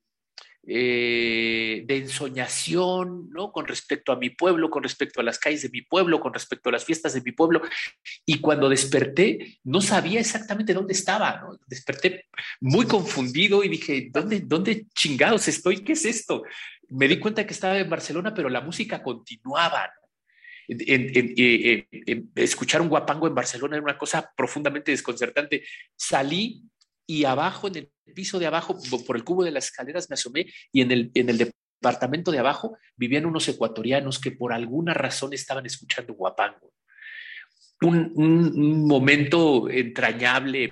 eh, 0.66 1.84
ensoñación 1.88 3.28
¿no? 3.30 3.52
con 3.52 3.66
respecto 3.66 4.12
a 4.12 4.16
mi 4.16 4.30
pueblo, 4.30 4.70
con 4.70 4.82
respecto 4.82 5.20
a 5.20 5.24
las 5.24 5.38
calles 5.38 5.62
de 5.62 5.68
mi 5.68 5.82
pueblo, 5.82 6.20
con 6.20 6.32
respecto 6.32 6.68
a 6.68 6.72
las 6.72 6.84
fiestas 6.84 7.12
de 7.12 7.22
mi 7.22 7.32
pueblo. 7.32 7.60
Y 8.24 8.40
cuando 8.40 8.68
desperté, 8.68 9.58
no 9.64 9.80
sabía 9.80 10.20
exactamente 10.20 10.72
dónde 10.72 10.94
estaba. 10.94 11.40
¿no? 11.40 11.58
Desperté 11.66 12.26
muy 12.60 12.86
confundido 12.86 13.64
y 13.64 13.68
dije, 13.68 14.08
¿dónde, 14.12 14.40
¿dónde 14.40 14.86
chingados 14.94 15.48
estoy? 15.48 15.82
¿Qué 15.82 15.92
es 15.92 16.04
esto? 16.04 16.44
Me 16.88 17.08
di 17.08 17.18
cuenta 17.18 17.46
que 17.46 17.52
estaba 17.52 17.78
en 17.78 17.90
Barcelona, 17.90 18.32
pero 18.32 18.48
la 18.48 18.60
música 18.60 19.02
continuaba. 19.02 19.92
En, 20.66 22.32
escuchar 22.36 22.80
un 22.80 22.88
guapango 22.88 23.26
en 23.26 23.34
Barcelona 23.34 23.76
era 23.76 23.84
una 23.84 23.98
cosa 23.98 24.32
profundamente 24.36 24.92
desconcertante. 24.92 25.64
Salí 25.96 26.62
y 27.06 27.24
abajo, 27.24 27.68
en 27.68 27.76
el 27.76 27.92
piso 28.14 28.38
de 28.38 28.46
abajo, 28.46 28.78
por 29.06 29.16
el 29.16 29.24
cubo 29.24 29.44
de 29.44 29.50
las 29.50 29.66
escaleras, 29.66 30.08
me 30.08 30.14
asomé 30.14 30.46
y 30.72 30.80
en 30.80 30.90
el, 30.90 31.10
en 31.14 31.28
el 31.28 31.38
departamento 31.84 32.30
de 32.30 32.38
abajo 32.38 32.76
vivían 32.96 33.26
unos 33.26 33.46
ecuatorianos 33.48 34.18
que 34.18 34.32
por 34.32 34.52
alguna 34.52 34.94
razón 34.94 35.32
estaban 35.32 35.66
escuchando 35.66 36.14
guapango. 36.14 36.72
Un, 37.82 38.86
momento 38.86 39.68
entrañable, 39.68 40.70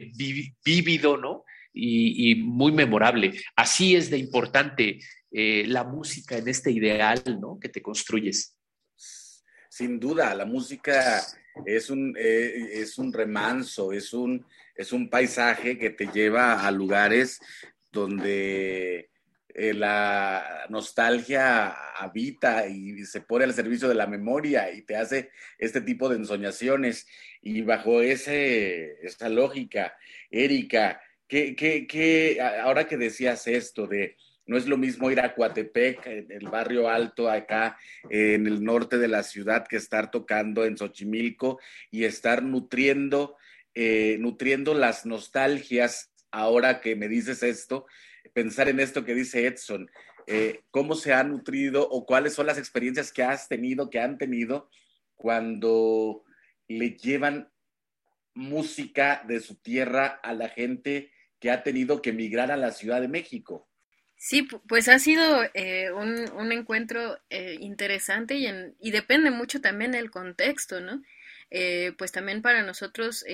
vívido, 0.65 1.19
¿no? 1.19 1.45
Y, 1.75 2.37
muy 2.37 2.73
memorable. 2.73 3.33
Así 3.57 3.95
es 3.97 4.09
de 4.09 4.19
importante 4.19 5.01
eh, 5.31 5.65
la 5.67 5.85
música 5.85 6.39
en 6.39 6.49
este 6.49 6.71
ideal, 6.71 7.23
¿no? 7.41 7.59
Que 7.61 7.69
te 7.69 7.83
construyes 7.83 8.57
sin 9.83 9.99
duda, 9.99 10.33
la 10.37 10.45
música 10.45 11.21
es 11.67 11.91
un, 11.91 12.15
eh, 12.17 12.69
es 12.75 12.99
un 12.99 13.13
remanso, 13.13 13.93
es 13.93 14.13
un, 14.13 14.47
es 14.77 14.93
un 14.93 15.11
paisaje 15.11 15.77
que 15.77 15.91
te 15.91 16.07
lleva 16.07 16.65
a 16.65 16.71
lugares 16.71 17.41
donde 17.91 19.11
eh, 19.49 19.75
la 19.75 20.67
nostalgia 20.69 21.71
habita 21.97 22.69
y 22.69 23.05
se 23.07 23.23
pone 23.23 23.43
al 23.43 23.55
servicio 23.55 23.89
de 23.89 23.97
la 23.97 24.07
memoria 24.07 24.73
y 24.73 24.83
te 24.83 24.95
hace 24.95 25.31
este 25.59 25.81
tipo 25.81 26.09
de 26.09 26.19
ensoñaciones. 26.19 27.09
Y 27.43 27.63
bajo 27.63 28.03
ese, 28.03 29.05
esa 29.05 29.29
lógica, 29.29 29.97
Erika, 30.31 31.03
¿qué, 31.27 31.57
qué, 31.57 31.89
qué, 31.89 32.41
ahora 32.41 32.87
que 32.87 32.97
decías 32.97 33.49
esto 33.49 33.89
de 33.89 34.17
no 34.47 34.57
es 34.57 34.67
lo 34.67 34.77
mismo 34.77 35.11
ir 35.11 35.21
a 35.21 35.35
Coatepec, 35.35 36.07
el 36.07 36.49
barrio 36.49 36.89
alto 36.89 37.31
acá 37.31 37.79
en 38.11 38.47
el 38.47 38.63
norte 38.63 38.99
de 38.99 39.09
la 39.09 39.23
ciudad, 39.23 39.67
que 39.67 39.77
estar 39.77 40.11
tocando 40.11 40.65
en 40.65 40.77
Xochimilco 40.77 41.61
y 41.91 42.05
estar 42.05 42.43
nutriendo, 42.43 43.37
eh, 43.75 44.17
nutriendo 44.19 44.75
las 44.75 45.07
nostalgias. 45.07 46.13
Ahora 46.31 46.81
que 46.81 46.97
me 46.97 47.09
dices 47.09 47.43
esto, 47.43 47.87
pensar 48.33 48.69
en 48.69 48.81
esto 48.81 49.05
que 49.05 49.15
dice 49.15 49.47
Edson, 49.47 49.91
eh, 50.27 50.61
cómo 50.71 50.95
se 50.95 51.13
ha 51.13 51.23
nutrido 51.25 51.89
o 51.89 52.07
cuáles 52.07 52.35
son 52.35 52.47
las 52.47 52.59
experiencias 52.59 53.13
que 53.13 53.23
has 53.23 53.49
tenido, 53.49 53.91
que 53.91 54.01
han 54.01 54.19
tenido 54.19 54.71
cuando 55.15 56.25
le 56.69 56.97
llevan 56.97 57.51
música 58.35 59.25
de 59.27 59.41
su 59.41 59.57
tierra 59.57 60.07
a 60.07 60.33
la 60.33 60.49
gente 60.49 61.11
que 61.39 61.51
ha 61.51 61.63
tenido 61.63 62.03
que 62.03 62.11
emigrar 62.11 62.51
a 62.51 62.57
la 62.57 62.71
Ciudad 62.71 63.01
de 63.01 63.09
México. 63.09 63.69
Sí, 64.25 64.45
pues 64.69 64.87
ha 64.89 65.01
sido 65.01 65.43
eh, 65.53 65.91
un, 65.91 66.31
un, 66.35 66.53
encuentro 66.53 67.19
eh, 67.29 67.57
interesante 67.61 68.37
y, 68.37 68.47
y 68.81 68.93
depende 68.93 69.33
mucho 69.33 69.61
también 69.61 69.91
del 69.91 70.13
contexto, 70.13 70.81
¿no? 70.81 71.03
Eh, 71.51 71.93
pues 71.99 72.13
también 72.13 72.41
para 72.41 72.63
nosotros 72.63 73.25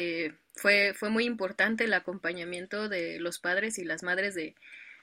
fue, 0.55 0.95
fue 0.95 1.11
muy 1.11 1.26
importante 1.26 1.84
el 1.84 1.93
acompañamiento 1.93 2.89
de 2.89 3.20
los 3.20 3.39
padres 3.39 3.78
y 3.78 3.84
las 3.84 4.03
madres 4.03 4.34
de 4.34 4.55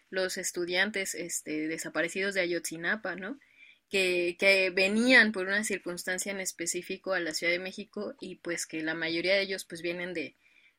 los 0.09 0.37
estudiantes 0.39 1.13
este, 1.13 1.67
desaparecidos 1.67 2.33
de 2.33 2.41
Ayotzinapa, 2.41 3.15
¿no? 3.15 3.39
Que, 3.87 4.37
que 4.39 4.71
venían 4.71 5.31
por 5.31 5.45
una 5.45 5.63
circunstancia 5.63 6.31
en 6.31 6.39
específico 6.39 7.13
a 7.13 7.19
la 7.19 7.35
Ciudad 7.35 7.53
de 7.53 7.59
México 7.59 8.15
y 8.19 8.37
pues 8.37 8.65
que 8.65 8.81
la 8.81 8.95
mayoría 8.95 9.35
de 9.35 9.41
ellos 9.43 9.65
pues 9.65 9.83
vienen 9.83 10.15
de, 10.15 10.35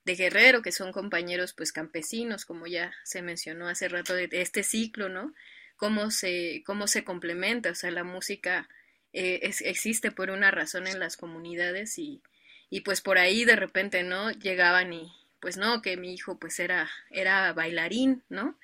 de 0.06 0.14
Guerrero, 0.14 0.62
que 0.62 0.70
son 0.70 0.92
compañeros 0.92 1.52
pues 1.52 1.72
campesinos, 1.72 2.44
como 2.44 2.68
ya 2.68 2.94
se 3.02 3.22
mencionó 3.22 3.68
hace 3.68 3.88
rato 3.88 4.14
de, 4.14 4.28
este 4.30 4.62
ciclo, 4.62 5.08
¿no? 5.08 5.34
Cómo 5.76 6.12
se, 6.12 6.62
cómo 6.64 6.86
se 6.86 7.02
complementa, 7.02 7.70
o 7.70 7.74
sea, 7.74 7.90
la 7.90 8.04
música 8.04 8.68
eh, 9.12 9.40
existe 9.42 10.12
por 10.12 10.30
una 10.30 10.52
razón 10.52 10.86
en 10.86 11.00
las 11.00 11.16
comunidades 11.16 11.98
y, 11.98 12.22
y 12.70 12.82
pues 12.82 13.00
por 13.00 13.18
ahí 13.18 13.44
de 13.44 13.56
repente, 13.56 14.04
¿no? 14.04 14.30
Llegaban 14.30 14.92
y 14.92 15.12
pues 15.40 15.56
no, 15.56 15.82
que 15.82 15.96
mi 15.96 16.14
hijo 16.14 16.38
pues 16.38 16.60
era, 16.60 16.88
era 17.10 17.52
bailarín, 17.52 18.22
¿no? 18.28 18.56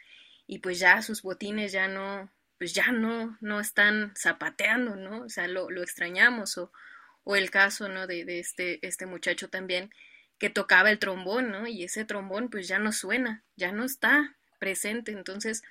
Y 0.46 0.60
pues 0.60 0.78
ya 0.78 1.02
sus 1.02 1.22
botines 1.22 1.72
ya 1.72 1.88
no, 1.88 2.30
pues 2.56 2.72
ya 2.72 2.92
no, 2.92 3.36
no 3.40 3.58
están 3.58 4.14
zapateando, 4.16 4.94
¿no? 4.94 5.22
O 5.24 5.28
sea, 5.28 5.48
lo, 5.48 5.70
lo 5.70 5.82
extrañamos 5.82 6.56
o, 6.56 6.70
o 7.24 7.34
el 7.34 7.50
caso, 7.50 7.88
¿no? 7.88 8.06
De, 8.06 8.24
de 8.24 8.38
este, 8.38 8.78
este 8.86 9.06
muchacho 9.06 9.48
también 9.48 9.90
que 10.42 10.50
tocaba 10.50 10.90
el 10.90 10.98
trombón, 10.98 11.52
¿no? 11.52 11.68
Y 11.68 11.84
ese 11.84 12.04
trombón 12.04 12.50
pues 12.50 12.66
ya 12.66 12.80
no 12.80 12.90
suena, 12.90 13.44
ya 13.54 13.70
no 13.70 13.84
está 13.84 14.34
presente. 14.58 15.12
Entonces, 15.12 15.62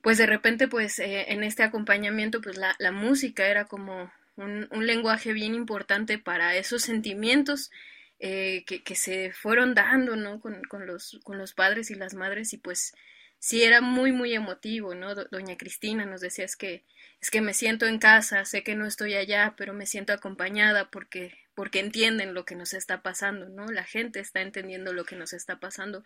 pues 0.00 0.16
de 0.16 0.24
repente 0.24 0.66
pues 0.66 0.98
eh, 0.98 1.26
en 1.30 1.44
este 1.44 1.62
acompañamiento 1.62 2.40
pues 2.40 2.56
la, 2.56 2.74
la 2.78 2.90
música 2.90 3.46
era 3.48 3.66
como 3.66 4.10
un, 4.36 4.66
lenguaje 4.86 5.34
bien 5.34 5.54
importante 5.54 6.16
para 6.16 6.56
esos 6.56 6.80
sentimientos 6.80 7.70
eh, 8.18 8.64
que, 8.64 8.94
se 8.94 9.30
fueron 9.30 9.74
dando, 9.74 10.16
¿no? 10.16 10.40
Con, 10.40 10.86
los, 10.86 11.20
con 11.22 11.36
los 11.36 11.52
padres 11.52 11.90
y 11.90 11.94
las 11.94 12.14
madres 12.14 12.54
y 12.54 12.56
pues 12.56 12.94
sí 13.38 13.62
era 13.62 13.82
muy, 13.82 14.10
muy 14.10 14.32
emotivo, 14.32 14.94
¿no? 14.94 15.14
Doña 15.14 15.58
Cristina 15.58 16.06
nos 16.06 16.22
decía 16.22 16.46
es 16.46 16.56
que, 16.56 16.82
es 17.22 17.30
que 17.30 17.40
me 17.40 17.54
siento 17.54 17.86
en 17.86 17.98
casa, 17.98 18.44
sé 18.44 18.62
que 18.62 18.74
no 18.74 18.84
estoy 18.84 19.14
allá, 19.14 19.54
pero 19.56 19.72
me 19.72 19.86
siento 19.86 20.12
acompañada 20.12 20.90
porque 20.90 21.38
porque 21.54 21.80
entienden 21.80 22.34
lo 22.34 22.44
que 22.44 22.54
nos 22.56 22.72
está 22.72 23.02
pasando, 23.02 23.48
¿no? 23.48 23.66
La 23.66 23.84
gente 23.84 24.20
está 24.20 24.40
entendiendo 24.40 24.92
lo 24.92 25.04
que 25.04 25.16
nos 25.16 25.32
está 25.32 25.60
pasando. 25.60 26.02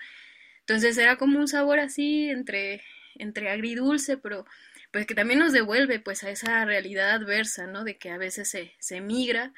Entonces 0.60 0.98
era 0.98 1.16
como 1.16 1.38
un 1.38 1.48
sabor 1.48 1.78
así 1.78 2.28
entre, 2.28 2.82
entre 3.14 3.50
agridulce, 3.50 4.16
pero 4.16 4.44
pues 4.92 5.06
que 5.06 5.14
también 5.14 5.38
nos 5.38 5.52
devuelve 5.52 6.00
pues 6.00 6.24
a 6.24 6.30
esa 6.30 6.64
realidad 6.64 7.10
adversa, 7.10 7.66
¿no? 7.66 7.84
De 7.84 7.96
que 7.96 8.10
a 8.10 8.18
veces 8.18 8.48
se, 8.48 8.74
se 8.80 9.00
migra 9.00 9.52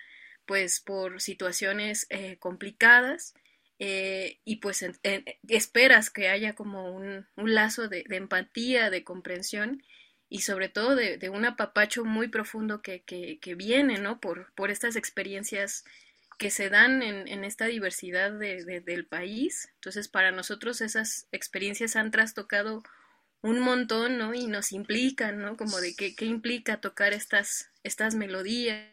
pues 0.46 0.80
por 0.80 1.20
situaciones 1.20 2.06
eh, 2.10 2.36
complicadas 2.38 3.34
eh, 3.78 4.40
y 4.44 4.56
pues 4.56 4.84
esperas 5.48 6.10
que 6.10 6.28
haya 6.28 6.54
como 6.54 6.92
un, 6.92 7.26
un 7.36 7.54
lazo 7.54 7.88
de, 7.88 8.04
empatía, 8.10 8.90
de 8.90 9.04
comprensión 9.04 9.82
y 10.28 10.40
sobre 10.40 10.68
todo 10.68 10.94
de, 10.94 11.16
de 11.18 11.30
un 11.30 11.44
apapacho 11.44 12.04
muy 12.04 12.28
profundo 12.28 12.82
que, 12.82 13.02
que, 13.02 13.38
que, 13.40 13.54
viene, 13.54 13.98
¿no? 13.98 14.20
Por, 14.20 14.52
por 14.54 14.70
estas 14.70 14.96
experiencias 14.96 15.84
que 16.38 16.50
se 16.50 16.68
dan 16.68 17.02
en, 17.02 17.26
en 17.28 17.44
esta 17.44 17.66
diversidad 17.66 18.32
de, 18.32 18.64
de, 18.64 18.80
del 18.80 19.06
país. 19.06 19.70
Entonces, 19.76 20.08
para 20.08 20.30
nosotros 20.30 20.80
esas 20.80 21.26
experiencias 21.32 21.96
han 21.96 22.10
trastocado 22.10 22.82
un 23.40 23.60
montón, 23.60 24.18
¿no? 24.18 24.34
Y 24.34 24.46
nos 24.46 24.72
implican, 24.72 25.40
¿no? 25.40 25.56
Como 25.56 25.80
de 25.80 25.94
qué, 25.96 26.14
qué 26.14 26.26
implica 26.26 26.80
tocar 26.80 27.12
estas, 27.12 27.70
estas 27.82 28.14
melodías, 28.14 28.88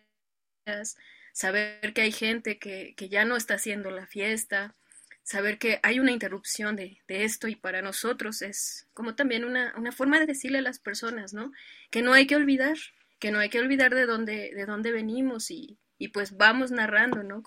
saber 1.33 1.93
que 1.93 2.01
hay 2.01 2.11
gente 2.11 2.57
que, 2.59 2.93
que 2.95 3.09
ya 3.09 3.25
no 3.25 3.35
está 3.35 3.55
haciendo 3.55 3.91
la 3.91 4.07
fiesta, 4.07 4.75
saber 5.25 5.57
que 5.57 5.79
hay 5.81 5.99
una 5.99 6.11
interrupción 6.11 6.75
de, 6.75 6.99
de, 7.07 7.23
esto 7.23 7.47
y 7.47 7.55
para 7.55 7.81
nosotros 7.81 8.43
es 8.43 8.87
como 8.93 9.15
también 9.15 9.43
una, 9.43 9.73
una, 9.75 9.91
forma 9.91 10.19
de 10.19 10.27
decirle 10.27 10.59
a 10.59 10.61
las 10.61 10.77
personas, 10.77 11.33
¿no? 11.33 11.51
Que 11.89 12.03
no 12.03 12.13
hay 12.13 12.27
que 12.27 12.35
olvidar, 12.35 12.77
que 13.17 13.31
no 13.31 13.39
hay 13.39 13.49
que 13.49 13.59
olvidar 13.59 13.95
de 13.95 14.05
dónde, 14.05 14.51
de 14.55 14.65
dónde 14.67 14.91
venimos 14.91 15.49
y, 15.49 15.79
y 15.97 16.09
pues 16.09 16.37
vamos 16.37 16.69
narrando, 16.69 17.23
¿no? 17.23 17.41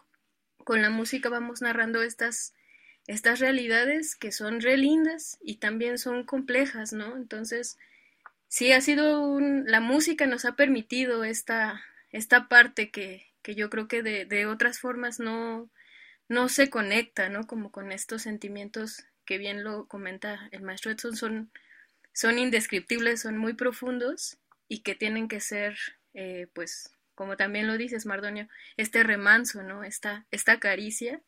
Con 0.65 0.83
la 0.83 0.91
música 0.91 1.29
vamos 1.29 1.63
narrando 1.63 2.03
estas, 2.03 2.53
estas 3.07 3.39
realidades 3.39 4.17
que 4.17 4.33
son 4.33 4.61
re 4.61 4.77
lindas 4.77 5.39
y 5.41 5.59
también 5.59 5.99
son 5.99 6.25
complejas, 6.25 6.93
¿no? 6.93 7.17
Entonces, 7.17 7.79
sí 8.49 8.73
ha 8.73 8.81
sido 8.81 9.23
un, 9.23 9.67
la 9.67 9.79
música 9.79 10.27
nos 10.27 10.47
ha 10.47 10.57
permitido 10.57 11.23
esta, 11.23 11.81
esta 12.11 12.49
parte 12.49 12.91
que, 12.91 13.29
que 13.43 13.55
yo 13.55 13.71
creo 13.71 13.87
que 13.87 14.03
de, 14.03 14.25
de 14.25 14.47
otras 14.47 14.81
formas 14.81 15.21
no, 15.21 15.71
no 16.29 16.49
se 16.49 16.71
conecta, 16.71 17.29
¿no? 17.29 17.47
Como 17.47 17.73
con 17.73 17.93
estos 17.93 18.23
sentimientos 18.23 19.05
que 19.25 19.39
bien 19.39 19.65
lo 19.65 19.87
comenta 19.89 20.49
el 20.53 20.63
maestro 20.63 20.91
Edson, 20.91 21.17
son, 21.17 21.53
son 22.13 22.39
indescriptibles, 22.39 23.23
son 23.23 23.37
muy 23.37 23.55
profundos 23.55 24.39
y 24.69 24.81
que 24.81 24.95
tienen 24.95 25.29
que 25.29 25.41
ser, 25.41 25.77
eh, 26.15 26.47
pues, 26.55 26.93
como 27.15 27.37
también 27.37 27.67
lo 27.67 27.77
dices, 27.77 28.07
Mardonio, 28.07 28.49
este 28.77 29.03
remanso, 29.03 29.63
¿no? 29.63 29.85
Esta, 29.85 30.27
esta 30.31 30.61
caricia 30.61 31.23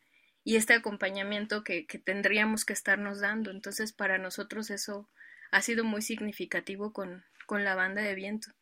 y 0.45 0.57
este 0.57 0.75
acompañamiento 0.75 1.65
que, 1.65 1.87
que 1.87 1.99
tendríamos 1.99 2.65
que 2.65 2.73
estarnos 2.73 3.21
dando. 3.21 3.51
Entonces, 3.51 3.93
para 3.93 4.19
nosotros 4.19 4.71
eso 4.71 5.09
ha 5.51 5.63
sido 5.63 5.85
muy 5.85 6.03
significativo 6.03 6.93
con, 6.93 7.25
con 7.47 7.65
la 7.65 7.75
banda 7.75 8.03
de 8.03 8.15
viento. 8.15 8.53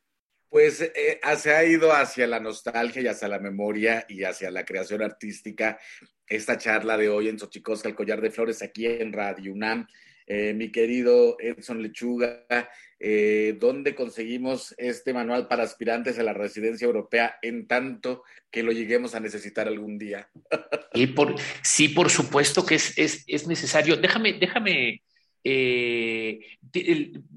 Pues 0.49 0.81
eh, 0.81 1.21
se 1.37 1.55
ha 1.55 1.65
ido 1.65 1.93
hacia 1.93 2.27
la 2.27 2.41
nostalgia 2.41 3.03
y 3.03 3.07
hacia 3.07 3.29
la 3.29 3.39
memoria 3.39 4.07
y 4.09 4.25
hacia 4.25 4.51
la 4.51 4.65
creación 4.65 5.03
artística 5.03 5.79
esta 6.27 6.59
charla 6.59 6.97
de 6.97 7.09
hoy 7.09 7.29
en 7.29 7.39
Xochicosca, 7.39 7.89
el 7.89 7.95
collar 7.95 8.21
de 8.21 8.31
flores, 8.31 8.63
aquí 8.63 8.87
en 8.87 9.13
Radio 9.13 9.53
UNAM. 9.53 9.87
Eh, 10.27 10.53
mi 10.53 10.71
querido 10.71 11.37
Edson 11.41 11.83
Lechuga, 11.83 12.45
eh, 13.01 13.57
¿dónde 13.59 13.95
conseguimos 13.95 14.75
este 14.77 15.15
manual 15.15 15.49
para 15.49 15.63
aspirantes 15.63 16.19
a 16.19 16.23
la 16.23 16.35
residencia 16.35 16.85
europea 16.85 17.39
en 17.41 17.67
tanto 17.67 18.25
que 18.51 18.63
lo 18.63 18.73
lleguemos 18.73 19.15
a 19.15 19.21
necesitar 19.21 19.69
algún 19.69 19.99
día? 19.99 20.29
y 20.93 21.07
por, 21.09 21.35
sí, 21.63 21.89
por 21.89 22.11
supuesto 22.11 22.67
que 22.67 22.75
es, 22.75 22.99
es, 22.99 23.25
es 23.27 23.47
necesario. 23.47 23.97
Déjame, 23.97 24.35
déjame. 24.35 25.03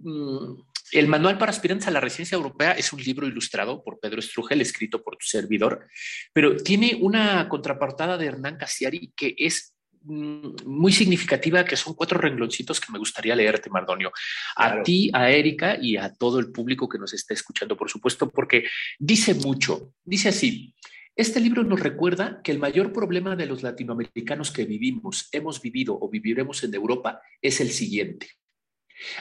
Mm, 0.03 0.61
el 0.91 1.07
Manual 1.07 1.37
para 1.37 1.51
Aspirantes 1.51 1.87
a 1.87 1.91
la 1.91 1.99
Residencia 1.99 2.35
Europea 2.35 2.71
es 2.71 2.91
un 2.93 3.01
libro 3.01 3.27
ilustrado 3.27 3.83
por 3.83 3.99
Pedro 3.99 4.19
Estrugel, 4.19 4.61
escrito 4.61 5.03
por 5.03 5.15
tu 5.17 5.25
servidor, 5.25 5.87
pero 6.33 6.57
tiene 6.57 6.97
una 6.99 7.47
contraportada 7.47 8.17
de 8.17 8.25
Hernán 8.27 8.57
Casiari 8.57 9.13
que 9.15 9.35
es 9.37 9.73
mm, 10.03 10.65
muy 10.65 10.91
significativa, 10.91 11.63
que 11.63 11.77
son 11.77 11.93
cuatro 11.93 12.19
rengloncitos 12.19 12.79
que 12.79 12.91
me 12.91 12.99
gustaría 12.99 13.35
leerte, 13.35 13.69
Mardonio. 13.69 14.11
A 14.55 14.67
claro. 14.67 14.83
ti, 14.83 15.09
a 15.13 15.29
Erika 15.29 15.77
y 15.81 15.97
a 15.97 16.13
todo 16.13 16.39
el 16.39 16.51
público 16.51 16.89
que 16.89 16.99
nos 16.99 17.13
está 17.13 17.33
escuchando, 17.33 17.77
por 17.77 17.89
supuesto, 17.89 18.29
porque 18.29 18.65
dice 18.99 19.33
mucho. 19.33 19.93
Dice 20.03 20.29
así, 20.29 20.75
este 21.15 21.39
libro 21.39 21.63
nos 21.63 21.79
recuerda 21.79 22.41
que 22.41 22.51
el 22.51 22.59
mayor 22.59 22.93
problema 22.93 23.35
de 23.35 23.45
los 23.45 23.63
latinoamericanos 23.63 24.51
que 24.51 24.65
vivimos, 24.65 25.27
hemos 25.31 25.61
vivido 25.61 25.97
o 25.99 26.09
viviremos 26.09 26.63
en 26.63 26.73
Europa 26.73 27.21
es 27.41 27.59
el 27.59 27.69
siguiente. 27.69 28.27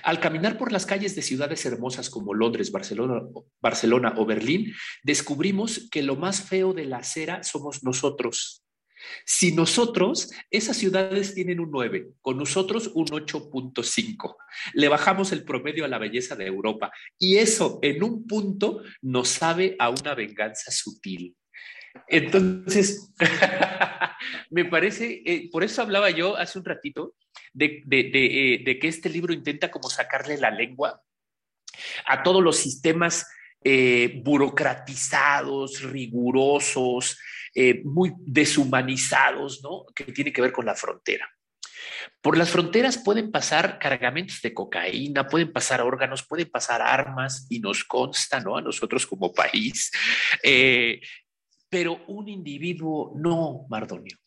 Al 0.02 0.20
caminar 0.20 0.58
por 0.58 0.72
las 0.72 0.86
calles 0.86 1.14
de 1.14 1.22
ciudades 1.22 1.64
hermosas 1.66 2.10
como 2.10 2.34
Londres, 2.34 2.72
Barcelona, 2.72 4.14
o 4.16 4.26
Berlín, 4.26 4.74
descubrimos 5.02 5.88
que 5.90 6.02
lo 6.02 6.16
más 6.16 6.42
feo 6.42 6.72
de 6.72 6.84
la 6.84 6.98
acera 6.98 7.42
somos 7.42 7.82
nosotros. 7.82 8.64
Si 9.24 9.52
nosotros, 9.52 10.30
esas 10.50 10.76
ciudades 10.76 11.34
tienen 11.34 11.60
un 11.60 11.70
9, 11.70 12.10
con 12.20 12.36
nosotros 12.36 12.90
un 12.94 13.06
8.5. 13.06 14.36
Le 14.74 14.88
bajamos 14.88 15.32
el 15.32 15.44
promedio 15.44 15.84
a 15.84 15.88
la 15.88 15.98
belleza 15.98 16.36
de 16.36 16.46
Europa 16.46 16.92
y 17.18 17.38
eso 17.38 17.78
en 17.82 18.02
un 18.02 18.26
punto 18.26 18.82
nos 19.00 19.28
sabe 19.28 19.76
a 19.78 19.88
una 19.88 20.14
venganza 20.14 20.70
sutil. 20.70 21.34
Entonces, 22.06 23.12
me 24.50 24.64
parece, 24.64 25.22
eh, 25.24 25.48
por 25.50 25.64
eso 25.64 25.82
hablaba 25.82 26.10
yo 26.10 26.36
hace 26.36 26.58
un 26.58 26.64
ratito 26.64 27.14
de, 27.52 27.82
de, 27.84 28.00
eh, 28.00 28.62
de, 28.64 28.78
que 28.78 28.88
este 28.88 29.08
libro 29.08 29.32
intenta 29.32 29.70
como 29.70 29.90
sacarle 29.90 30.38
la 30.38 30.50
lengua 30.50 31.02
a 32.06 32.22
todos 32.22 32.42
los 32.42 32.56
sistemas 32.56 33.26
eh, 33.62 34.20
burocratizados, 34.24 35.82
rigurosos, 35.82 37.18
eh, 37.54 37.82
muy 37.84 38.12
deshumanizados, 38.18 39.62
¿no? 39.62 39.84
Que 39.94 40.04
tiene 40.04 40.32
que 40.32 40.42
ver 40.42 40.52
con 40.52 40.66
la 40.66 40.74
frontera. 40.74 41.28
Por 42.20 42.36
las 42.36 42.50
fronteras 42.50 42.98
pueden 42.98 43.30
pasar 43.30 43.78
cargamentos 43.78 44.40
de 44.42 44.54
cocaína, 44.54 45.26
pueden 45.26 45.52
pasar 45.52 45.82
órganos, 45.82 46.26
pueden 46.26 46.50
pasar 46.50 46.82
armas 46.82 47.46
y 47.50 47.60
nos 47.60 47.84
consta, 47.84 48.40
¿no? 48.40 48.56
A 48.56 48.62
nosotros 48.62 49.06
como 49.06 49.32
país. 49.32 49.90
Pero 51.68 52.04
un 52.08 52.28
individuo 52.28 53.12
no, 53.16 53.66
Mardonio. 53.68 54.19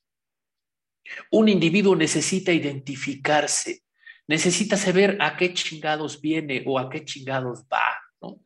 Un 1.31 1.49
individuo 1.49 1.95
necesita 1.95 2.51
identificarse, 2.51 3.83
necesita 4.27 4.77
saber 4.77 5.17
a 5.19 5.35
qué 5.35 5.53
chingados 5.53 6.21
viene 6.21 6.63
o 6.65 6.79
a 6.79 6.89
qué 6.89 7.03
chingados 7.03 7.63
va, 7.71 7.99
¿no? 8.21 8.41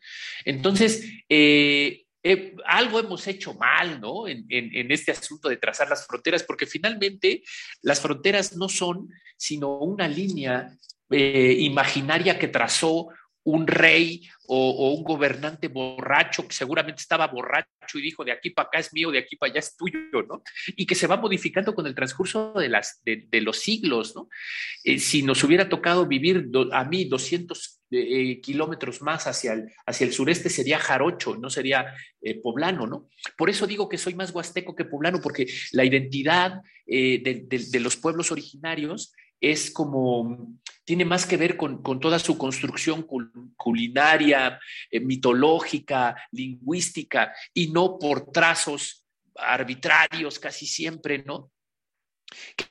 Entonces, 0.45 1.03
eh, 1.29 2.07
eh, 2.23 2.55
algo 2.65 2.99
hemos 2.99 3.25
hecho 3.27 3.53
mal, 3.53 4.01
¿no? 4.01 4.27
En, 4.27 4.45
este 4.91 5.11
asunto 5.11 5.47
de 5.47 5.57
trazar 5.57 5.87
las 5.87 6.05
fronteras, 6.05 6.43
porque 6.43 6.65
finalmente 6.65 7.43
las 7.81 8.01
fronteras 8.01 8.57
no 8.57 8.67
son 8.67 9.09
sino 9.37 9.77
una 9.77 10.07
línea 10.07 10.67
eh, 11.09 11.55
imaginaria 11.59 12.37
que 12.37 12.49
trazó 12.49 13.07
un 13.47 13.65
rey 13.65 14.27
o, 14.47 14.93
un 14.93 15.03
gobernante 15.03 15.69
borracho 15.69 16.45
que 16.45 16.53
seguramente 16.53 17.01
estaba 17.01 17.27
borracho 17.27 17.67
y 17.95 18.01
dijo 18.01 18.25
de 18.25 18.33
aquí 18.33 18.49
para 18.49 18.67
acá 18.67 18.79
es 18.79 18.93
mío, 18.93 19.09
de 19.09 19.19
aquí 19.19 19.37
para 19.37 19.51
allá 19.51 19.59
es 19.59 19.77
tuyo, 19.77 19.99
¿no? 20.27 20.43
Y 20.75 20.85
que 20.85 20.95
se 20.95 21.07
va 21.07 21.15
modificando 21.15 21.73
con 21.73 21.87
el 21.87 21.95
transcurso 21.95 22.53
de, 22.53 22.67
las, 22.67 23.01
de, 23.05 23.41
los 23.41 23.59
siglos, 23.59 24.15
¿no? 24.15 24.27
Eh, 24.83 24.99
si 24.99 25.23
nos 25.23 25.43
hubiera 25.45 25.69
tocado 25.69 26.05
vivir 26.05 26.49
a 26.73 26.83
mí 26.83 27.05
200 27.05 27.79
eh, 27.91 28.41
kilómetros 28.41 29.01
más 29.01 29.27
hacia 29.27 29.53
el, 29.53 29.71
hacia 29.85 30.05
el 30.07 30.13
sureste 30.13 30.49
sería 30.49 30.77
jarocho, 30.77 31.37
no 31.37 31.49
sería 31.49 31.93
eh, 32.21 32.41
poblano, 32.41 32.85
¿no? 32.85 33.07
Por 33.37 33.49
eso 33.49 33.65
digo 33.65 33.87
que 33.87 33.97
soy 33.97 34.13
más 34.13 34.31
huasteco 34.31 34.75
que 34.75 34.83
poblano, 34.83 35.21
porque 35.21 35.47
la 35.71 35.85
identidad 35.85 36.61
de, 36.85 37.45
de 37.49 37.79
los 37.81 37.97
pueblos 37.97 38.31
originarios 38.31 39.13
es 39.39 39.71
como, 39.71 40.57
tiene 40.83 41.05
más 41.05 41.25
que 41.25 41.37
ver 41.37 41.57
con, 41.57 41.81
toda 41.99 42.19
su 42.19 42.37
construcción 42.37 43.05
culinaria, 43.55 44.59
eh, 44.89 44.99
mitológica, 44.99 46.15
lingüística, 46.31 47.33
y 47.53 47.71
no 47.71 47.97
por 47.99 48.31
trazos 48.31 49.05
arbitrarios 49.35 50.39
casi 50.39 50.65
siempre, 50.65 51.23
¿no? 51.23 51.51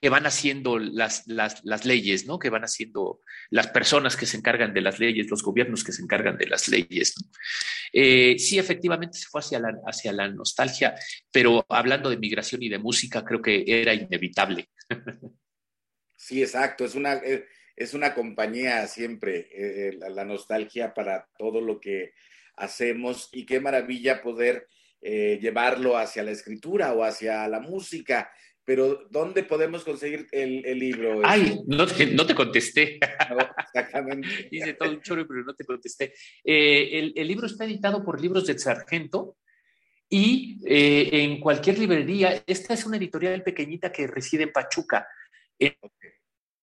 que 0.00 0.08
van 0.08 0.26
haciendo 0.26 0.78
las, 0.78 1.26
las, 1.26 1.84
leyes, 1.84 2.26
¿no? 2.26 2.38
Que 2.38 2.50
van 2.50 2.64
haciendo 2.64 3.20
las 3.50 3.68
personas 3.68 4.16
que 4.16 4.26
se 4.26 4.36
encargan 4.36 4.74
de 4.74 4.82
las 4.82 4.98
leyes, 4.98 5.30
los 5.30 5.42
gobiernos 5.42 5.82
que 5.82 5.92
se 5.92 6.02
encargan 6.02 6.36
de 6.36 6.46
las 6.46 6.68
leyes. 6.68 7.14
Eh, 7.92 8.36
sí, 8.38 8.58
efectivamente 8.58 9.18
se 9.18 9.28
fue 9.28 9.40
hacia 9.40 9.58
la, 9.58 9.74
hacia 9.86 10.12
la 10.12 10.28
nostalgia, 10.28 10.94
pero 11.30 11.64
hablando 11.68 12.10
de 12.10 12.18
migración 12.18 12.62
y 12.62 12.68
de 12.68 12.78
música, 12.78 13.24
creo 13.24 13.40
que 13.40 13.64
era 13.66 13.94
inevitable. 13.94 14.68
Sí, 16.26 16.42
exacto. 16.42 16.84
Es 16.84 16.96
una, 16.96 17.14
eh, 17.18 17.46
es 17.76 17.94
una 17.94 18.12
compañía 18.12 18.84
siempre, 18.88 19.46
eh, 19.52 19.90
eh, 19.90 19.98
la, 20.10 20.24
nostalgia 20.24 20.92
para 20.92 21.28
todo 21.38 21.60
lo 21.60 21.78
que 21.78 22.14
hacemos 22.56 23.28
y 23.32 23.46
qué 23.46 23.60
maravilla 23.60 24.22
poder 24.22 24.66
llevarlo 25.00 25.96
hacia 25.96 26.24
la 26.24 26.32
escritura 26.32 26.92
o 26.92 27.04
hacia 27.04 27.46
la 27.46 27.60
música. 27.60 28.28
Pero, 28.64 29.06
¿dónde 29.08 29.44
podemos 29.44 29.84
conseguir 29.84 30.26
el, 30.32 30.62
libro? 30.76 31.20
Ay, 31.22 31.60
no 31.68 31.86
te, 31.86 32.06
no 32.06 32.26
te 32.26 32.34
contesté. 32.34 32.98
No, 33.30 33.38
exactamente. 33.58 34.48
Hice 34.50 34.74
todo 34.74 34.90
un 34.90 35.02
choro, 35.02 35.24
pero 35.28 35.44
no 35.44 35.54
te 35.54 35.64
contesté. 35.64 36.12
el, 36.42 37.12
el, 37.14 37.28
libro 37.28 37.46
está 37.46 37.66
editado 37.66 38.04
por 38.04 38.20
Libros 38.20 38.46
de 38.48 38.58
Sargento 38.58 39.36
y 40.08 40.58
en 40.64 41.38
cualquier 41.38 41.78
librería, 41.78 42.42
esta 42.48 42.74
es 42.74 42.84
una 42.84 42.96
editorial 42.96 43.44
pequeñita 43.44 43.92
que 43.92 44.08
reside 44.08 44.42
en 44.44 44.52
Pachuca. 44.52 45.06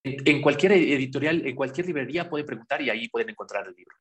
En, 0.03 0.41
cualquier 0.41 0.73
editorial, 0.73 1.45
en 1.47 1.55
cualquier 1.55 1.87
librería 1.87 2.29
pueden 2.29 2.45
preguntar 2.45 2.81
y 2.81 2.89
ahí 2.89 3.07
pueden 3.07 3.29
encontrar 3.29 3.67
el 3.67 3.73
libro. 3.73 3.95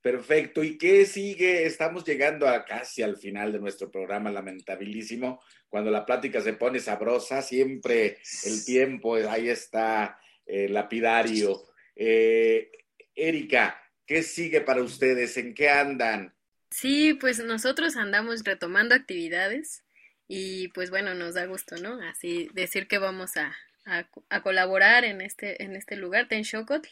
Perfecto. 0.00 0.62
¿Y 0.62 0.78
qué 0.78 1.04
sigue? 1.04 1.66
Estamos 1.66 2.04
llegando 2.04 2.48
a 2.48 2.64
casi 2.64 3.02
al 3.02 3.16
final 3.16 3.52
de 3.52 3.58
nuestro 3.58 3.90
programa, 3.90 4.30
lamentabilísimo. 4.30 5.42
Cuando 5.68 5.90
la 5.90 6.06
plática 6.06 6.40
se 6.40 6.52
pone 6.52 6.78
sabrosa, 6.78 7.42
siempre 7.42 8.18
el 8.44 8.64
tiempo, 8.64 9.16
ahí 9.16 9.48
está 9.48 10.18
eh, 10.44 10.68
lapidario. 10.68 11.60
Eh, 11.96 12.70
Erika, 13.14 13.82
¿qué 14.06 14.22
sigue 14.22 14.60
para 14.60 14.82
ustedes? 14.82 15.36
¿En 15.38 15.54
qué 15.54 15.70
andan? 15.70 16.34
Sí, 16.70 17.14
pues 17.14 17.42
nosotros 17.42 17.96
andamos 17.96 18.44
retomando 18.44 18.94
actividades 18.94 19.82
y 20.28 20.68
pues 20.68 20.90
bueno, 20.90 21.14
nos 21.14 21.34
da 21.34 21.46
gusto, 21.46 21.76
¿no? 21.78 22.00
Así 22.02 22.48
decir 22.54 22.86
que 22.86 22.98
vamos 22.98 23.36
a, 23.36 23.56
a, 23.86 24.42
colaborar 24.42 25.04
en 25.04 25.20
este, 25.20 25.62
en 25.62 25.76
este 25.76 25.96
lugar, 25.96 26.28
Tenshokotl, 26.28 26.88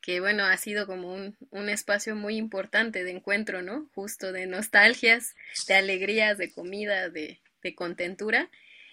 que 0.00 0.20
bueno, 0.20 0.44
ha 0.44 0.56
sido 0.56 0.86
como 0.86 1.12
un, 1.12 1.36
un, 1.50 1.68
espacio 1.68 2.14
muy 2.14 2.36
importante 2.36 3.04
de 3.04 3.10
encuentro, 3.10 3.62
¿no? 3.62 3.90
Justo 3.94 4.32
de 4.32 4.46
nostalgias, 4.46 5.34
de 5.66 5.74
alegrías, 5.74 6.38
de 6.38 6.52
comida, 6.52 7.08
de, 7.08 7.40
de 7.62 7.74
contentura. 7.74 8.50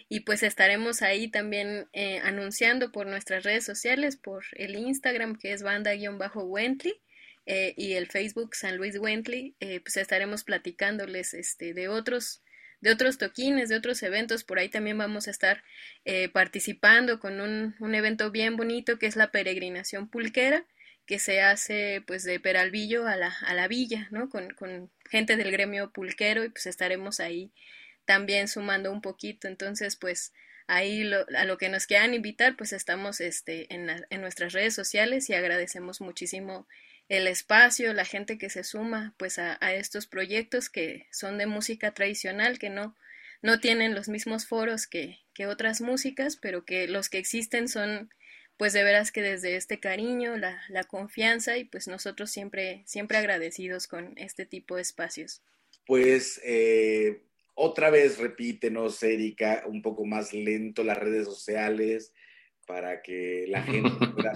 Y 0.09 0.21
pues 0.21 0.43
estaremos 0.43 1.01
ahí 1.01 1.27
también 1.29 1.87
eh, 1.93 2.19
anunciando 2.19 2.91
por 2.91 3.07
nuestras 3.07 3.43
redes 3.43 3.65
sociales, 3.65 4.17
por 4.17 4.43
el 4.53 4.75
Instagram 4.75 5.37
que 5.37 5.53
es 5.53 5.63
banda-wentley 5.63 6.93
eh, 7.45 7.73
y 7.75 7.93
el 7.93 8.07
Facebook 8.07 8.55
San 8.55 8.77
Luis 8.77 8.97
Wentley, 8.97 9.55
eh, 9.59 9.79
pues 9.79 9.97
estaremos 9.97 10.43
platicándoles 10.43 11.33
este, 11.33 11.73
de 11.73 11.89
otros 11.89 12.42
de 12.83 12.91
otros 12.91 13.17
toquines, 13.17 13.69
de 13.69 13.77
otros 13.77 14.03
eventos. 14.03 14.43
Por 14.43 14.59
ahí 14.59 14.67
también 14.67 14.97
vamos 14.97 15.29
a 15.29 15.31
estar 15.31 15.63
eh, 16.03 16.27
participando 16.27 17.17
con 17.17 17.39
un, 17.39 17.75
un, 17.79 17.95
evento 17.95 18.29
bien 18.29 18.57
bonito 18.57 18.99
que 18.99 19.05
es 19.05 19.15
la 19.15 19.31
peregrinación 19.31 20.09
pulquera, 20.09 20.65
que 21.05 21.17
se 21.17 21.41
hace 21.41 22.03
pues 22.05 22.23
de 22.25 22.41
Peralvillo 22.41 23.07
a 23.07 23.15
la, 23.15 23.33
a 23.47 23.53
la 23.53 23.69
villa, 23.69 24.09
¿no? 24.11 24.29
Con, 24.29 24.49
con 24.53 24.91
gente 25.09 25.37
del 25.37 25.49
gremio 25.49 25.91
pulquero 25.91 26.43
y 26.43 26.49
pues 26.49 26.65
estaremos 26.65 27.21
ahí 27.21 27.53
también 28.03 28.49
sumando 28.49 28.91
un 28.91 29.01
poquito. 29.01 29.47
Entonces, 29.47 29.95
pues 29.95 30.33
ahí 30.67 31.09
a 31.37 31.45
lo 31.45 31.57
que 31.57 31.69
nos 31.69 31.85
quieran 31.85 32.13
invitar, 32.13 32.57
pues 32.57 32.73
estamos 32.73 33.21
este, 33.21 33.73
en, 33.73 33.89
en 34.09 34.21
nuestras 34.21 34.51
redes 34.51 34.75
sociales 34.75 35.29
y 35.29 35.35
agradecemos 35.35 36.01
muchísimo 36.01 36.67
el 37.13 37.27
espacio, 37.27 37.93
la 37.93 38.05
gente 38.05 38.37
que 38.37 38.49
se 38.49 38.63
suma 38.63 39.13
pues 39.17 39.37
a, 39.37 39.57
estos 39.73 40.07
proyectos 40.07 40.69
que 40.69 41.07
son 41.11 41.37
de 41.37 41.45
música 41.45 41.93
tradicional, 41.93 42.57
que 42.57 42.69
no, 42.69 42.95
no 43.41 43.59
tienen 43.59 43.93
los 43.93 44.09
mismos 44.09 44.47
foros 44.47 44.87
que, 44.87 45.19
que 45.33 45.45
otras 45.45 45.79
músicas, 45.81 46.37
pero 46.37 46.65
que 46.65 46.87
los 46.87 47.09
que 47.09 47.19
existen 47.19 47.67
son 47.67 48.09
pues 48.57 48.73
de 48.73 48.83
veras 48.83 49.11
que 49.11 49.21
desde 49.21 49.55
este 49.55 49.79
cariño, 49.79 50.37
la, 50.37 50.61
la 50.69 50.83
confianza 50.83 51.57
y 51.57 51.65
pues 51.65 51.87
nosotros 51.87 52.31
siempre, 52.31 52.83
siempre 52.85 53.17
agradecidos 53.17 53.87
con 53.87 54.17
este 54.17 54.45
tipo 54.45 54.75
de 54.75 54.81
espacios. 54.81 55.41
Pues 55.85 56.41
eh, 56.43 57.21
otra 57.53 57.89
vez 57.89 58.17
repítenos, 58.17 59.03
Erika, 59.03 59.63
un 59.67 59.81
poco 59.81 60.05
más 60.05 60.33
lento 60.33 60.83
las 60.83 60.97
redes 60.97 61.25
sociales, 61.25 62.13
para 62.65 63.01
que 63.01 63.45
la 63.47 63.63
gente 63.63 63.89
pueda 64.15 64.33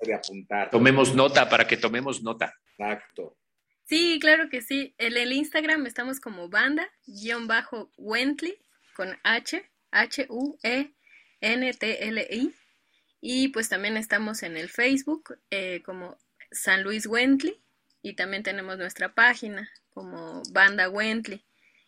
de 0.00 0.14
apuntar. 0.14 0.70
Tomemos 0.70 1.14
nota, 1.14 1.48
para 1.48 1.66
que 1.66 1.76
tomemos 1.76 2.22
nota. 2.22 2.54
Exacto. 2.78 3.36
Sí, 3.84 4.18
claro 4.20 4.48
que 4.48 4.62
sí. 4.62 4.94
En 4.98 5.16
el 5.16 5.32
Instagram 5.32 5.86
estamos 5.86 6.20
como 6.20 6.48
banda-wentley 6.48 8.56
con 8.94 9.16
H, 9.22 9.68
H-U-E-N-T-L-I. 9.90 10.94
Y 13.20 13.48
pues 13.48 13.68
también 13.68 13.96
estamos 13.96 14.42
en 14.42 14.56
el 14.56 14.68
Facebook 14.68 15.38
eh, 15.50 15.82
como 15.84 16.18
San 16.50 16.82
Luis 16.82 17.06
Wentley 17.06 17.62
y 18.02 18.14
también 18.14 18.42
tenemos 18.42 18.78
nuestra 18.78 19.14
página 19.14 19.70
como 19.90 20.42
Banda 20.52 20.88
Wentley 20.88 21.44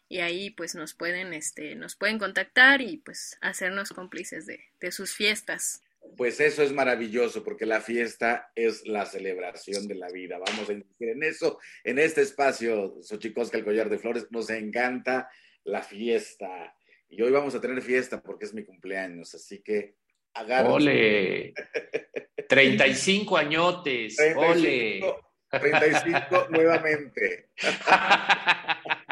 y 0.08 0.20
ahí 0.20 0.50
pues 0.50 0.74
nos 0.74 0.94
pueden, 0.94 1.32
este, 1.32 1.74
nos 1.74 1.96
pueden 1.96 2.18
contactar 2.18 2.80
y 2.80 2.98
pues 2.98 3.38
hacernos 3.40 3.90
cómplices 3.90 4.46
de, 4.46 4.92
sus 4.92 5.14
fiestas. 5.14 5.82
Pues 6.16 6.38
eso 6.40 6.62
es 6.62 6.72
maravilloso, 6.72 7.42
porque 7.42 7.64
la 7.64 7.80
fiesta 7.80 8.52
es 8.54 8.86
la 8.86 9.06
celebración 9.06 9.88
de 9.88 9.94
la 9.94 10.08
vida. 10.10 10.38
Vamos 10.38 10.68
a 10.68 10.74
insistir 10.74 11.08
en 11.08 11.22
eso, 11.22 11.58
en 11.82 11.98
este 11.98 12.20
espacio, 12.20 13.02
Xochicosca, 13.02 13.56
el 13.56 13.64
collar 13.64 13.88
de 13.88 13.98
flores, 13.98 14.26
nos 14.30 14.50
encanta 14.50 15.30
la 15.64 15.82
fiesta. 15.82 16.76
Y 17.08 17.22
hoy 17.22 17.30
vamos 17.30 17.54
a 17.54 17.60
tener 17.60 17.80
fiesta 17.80 18.22
porque 18.22 18.44
es 18.44 18.52
mi 18.52 18.64
cumpleaños, 18.64 19.34
así 19.34 19.60
que 19.60 19.94
agarren. 20.34 20.72
¡Ole! 20.72 21.54
35 22.48 23.36
añotes, 23.38 24.16
35, 24.16 24.40
¡ole! 24.40 25.14
35 25.50 26.46
nuevamente. 26.50 27.48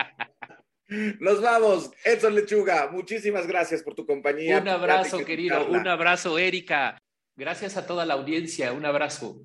Nos 1.20 1.40
vamos. 1.40 1.90
Edson 2.05 2.34
Lechuga, 2.34 2.90
muchísimas 2.90 3.47
gracias 3.47 3.82
por 3.82 3.95
tu 3.95 4.05
compañía. 4.07 4.59
Un 4.59 4.68
abrazo, 4.68 5.24
querido. 5.24 5.66
Un 5.66 5.88
abrazo, 5.88 6.38
Erika. 6.38 6.99
Gracias 7.36 7.76
a 7.76 7.86
toda 7.86 8.05
la 8.05 8.14
audiencia. 8.14 8.72
Un 8.72 8.84
abrazo. 8.84 9.43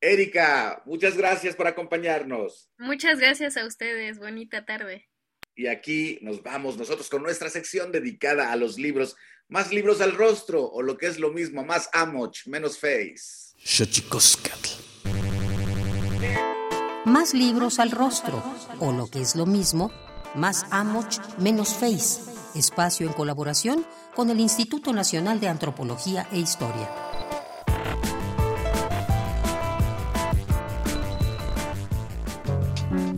Erika, 0.00 0.82
muchas 0.86 1.16
gracias 1.16 1.56
por 1.56 1.66
acompañarnos. 1.66 2.70
Muchas 2.78 3.18
gracias 3.18 3.56
a 3.56 3.66
ustedes. 3.66 4.18
Bonita 4.18 4.64
tarde. 4.64 5.08
Y 5.54 5.66
aquí 5.66 6.18
nos 6.22 6.42
vamos 6.42 6.76
nosotros 6.76 7.10
con 7.10 7.22
nuestra 7.22 7.50
sección 7.50 7.92
dedicada 7.92 8.52
a 8.52 8.56
los 8.56 8.78
libros. 8.78 9.16
Más 9.48 9.72
libros 9.72 10.00
al 10.00 10.14
rostro, 10.14 10.64
o 10.64 10.80
lo 10.80 10.96
que 10.96 11.06
es 11.06 11.18
lo 11.18 11.32
mismo, 11.32 11.64
más 11.64 11.90
amoch, 11.92 12.46
menos 12.46 12.78
face. 12.78 13.54
Más 17.04 17.34
libros 17.34 17.78
al 17.80 17.90
rostro, 17.90 18.44
o 18.78 18.92
lo 18.92 19.08
que 19.08 19.20
es 19.20 19.34
lo 19.34 19.44
mismo, 19.44 19.92
más 20.34 20.66
Amoch, 20.70 21.18
menos 21.38 21.74
Face, 21.74 22.20
espacio 22.54 23.06
en 23.06 23.12
colaboración 23.12 23.84
con 24.14 24.30
el 24.30 24.40
Instituto 24.40 24.92
Nacional 24.92 25.40
de 25.40 25.48
Antropología 25.48 26.26
e 26.32 26.38
Historia. 26.38 26.88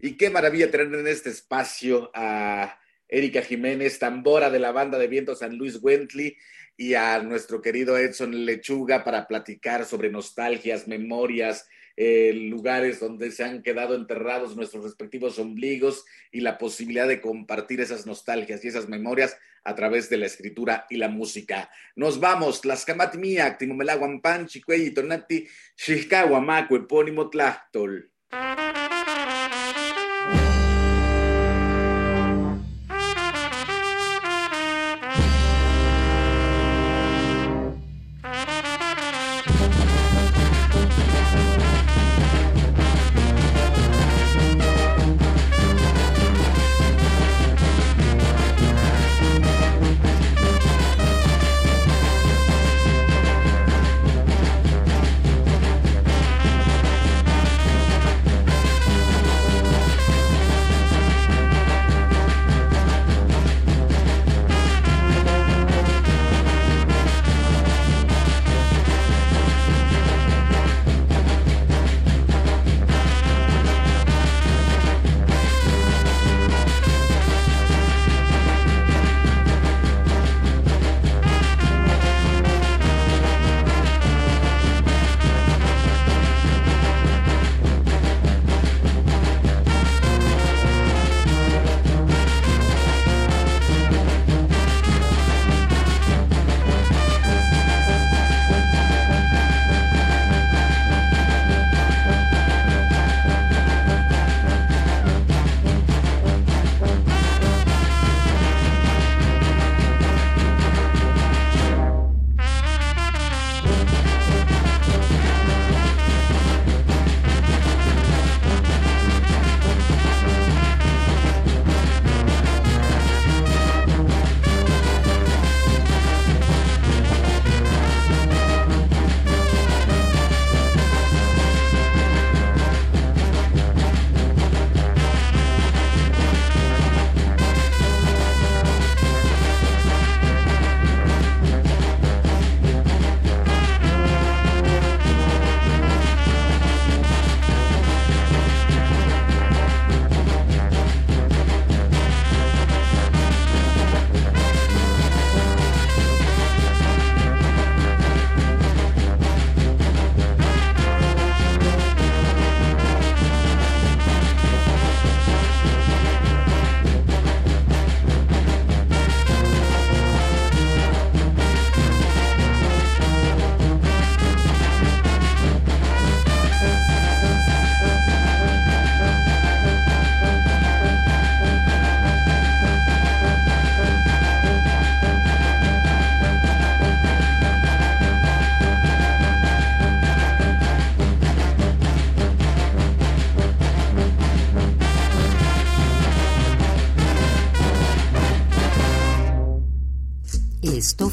Y 0.03 0.17
qué 0.17 0.29
maravilla 0.29 0.69
tener 0.69 0.93
en 0.99 1.07
este 1.07 1.29
espacio 1.29 2.11
a 2.13 2.77
Erika 3.07 3.41
Jiménez, 3.41 3.99
tambora 3.99 4.49
de 4.49 4.59
la 4.59 4.73
banda 4.73 4.99
de 4.99 5.07
viento 5.07 5.33
San 5.33 5.57
Luis 5.57 5.79
Wentley, 5.81 6.35
y 6.75 6.95
a 6.95 7.23
nuestro 7.23 7.61
querido 7.61 7.97
Edson 7.97 8.45
Lechuga 8.45 9.05
para 9.05 9.25
platicar 9.29 9.85
sobre 9.85 10.09
nostalgias, 10.09 10.89
memorias, 10.89 11.69
eh, 11.95 12.33
lugares 12.33 12.99
donde 12.99 13.31
se 13.31 13.45
han 13.45 13.63
quedado 13.63 13.95
enterrados 13.95 14.57
nuestros 14.57 14.83
respectivos 14.83 15.39
ombligos 15.39 16.03
y 16.33 16.41
la 16.41 16.57
posibilidad 16.57 17.07
de 17.07 17.21
compartir 17.21 17.79
esas 17.79 18.05
nostalgias 18.05 18.65
y 18.65 18.67
esas 18.67 18.89
memorias 18.89 19.37
a 19.63 19.73
través 19.73 20.09
de 20.09 20.17
la 20.17 20.25
escritura 20.25 20.85
y 20.89 20.97
la 20.97 21.07
música. 21.07 21.69
Nos 21.95 22.19
vamos, 22.19 22.59
mía, 23.15 23.55
Timomelaguampan, 23.57 24.47
Chicuey 24.47 24.91
Tonati, 24.91 25.47
epónimo 26.75 27.29
Tlachtol. 27.29 28.12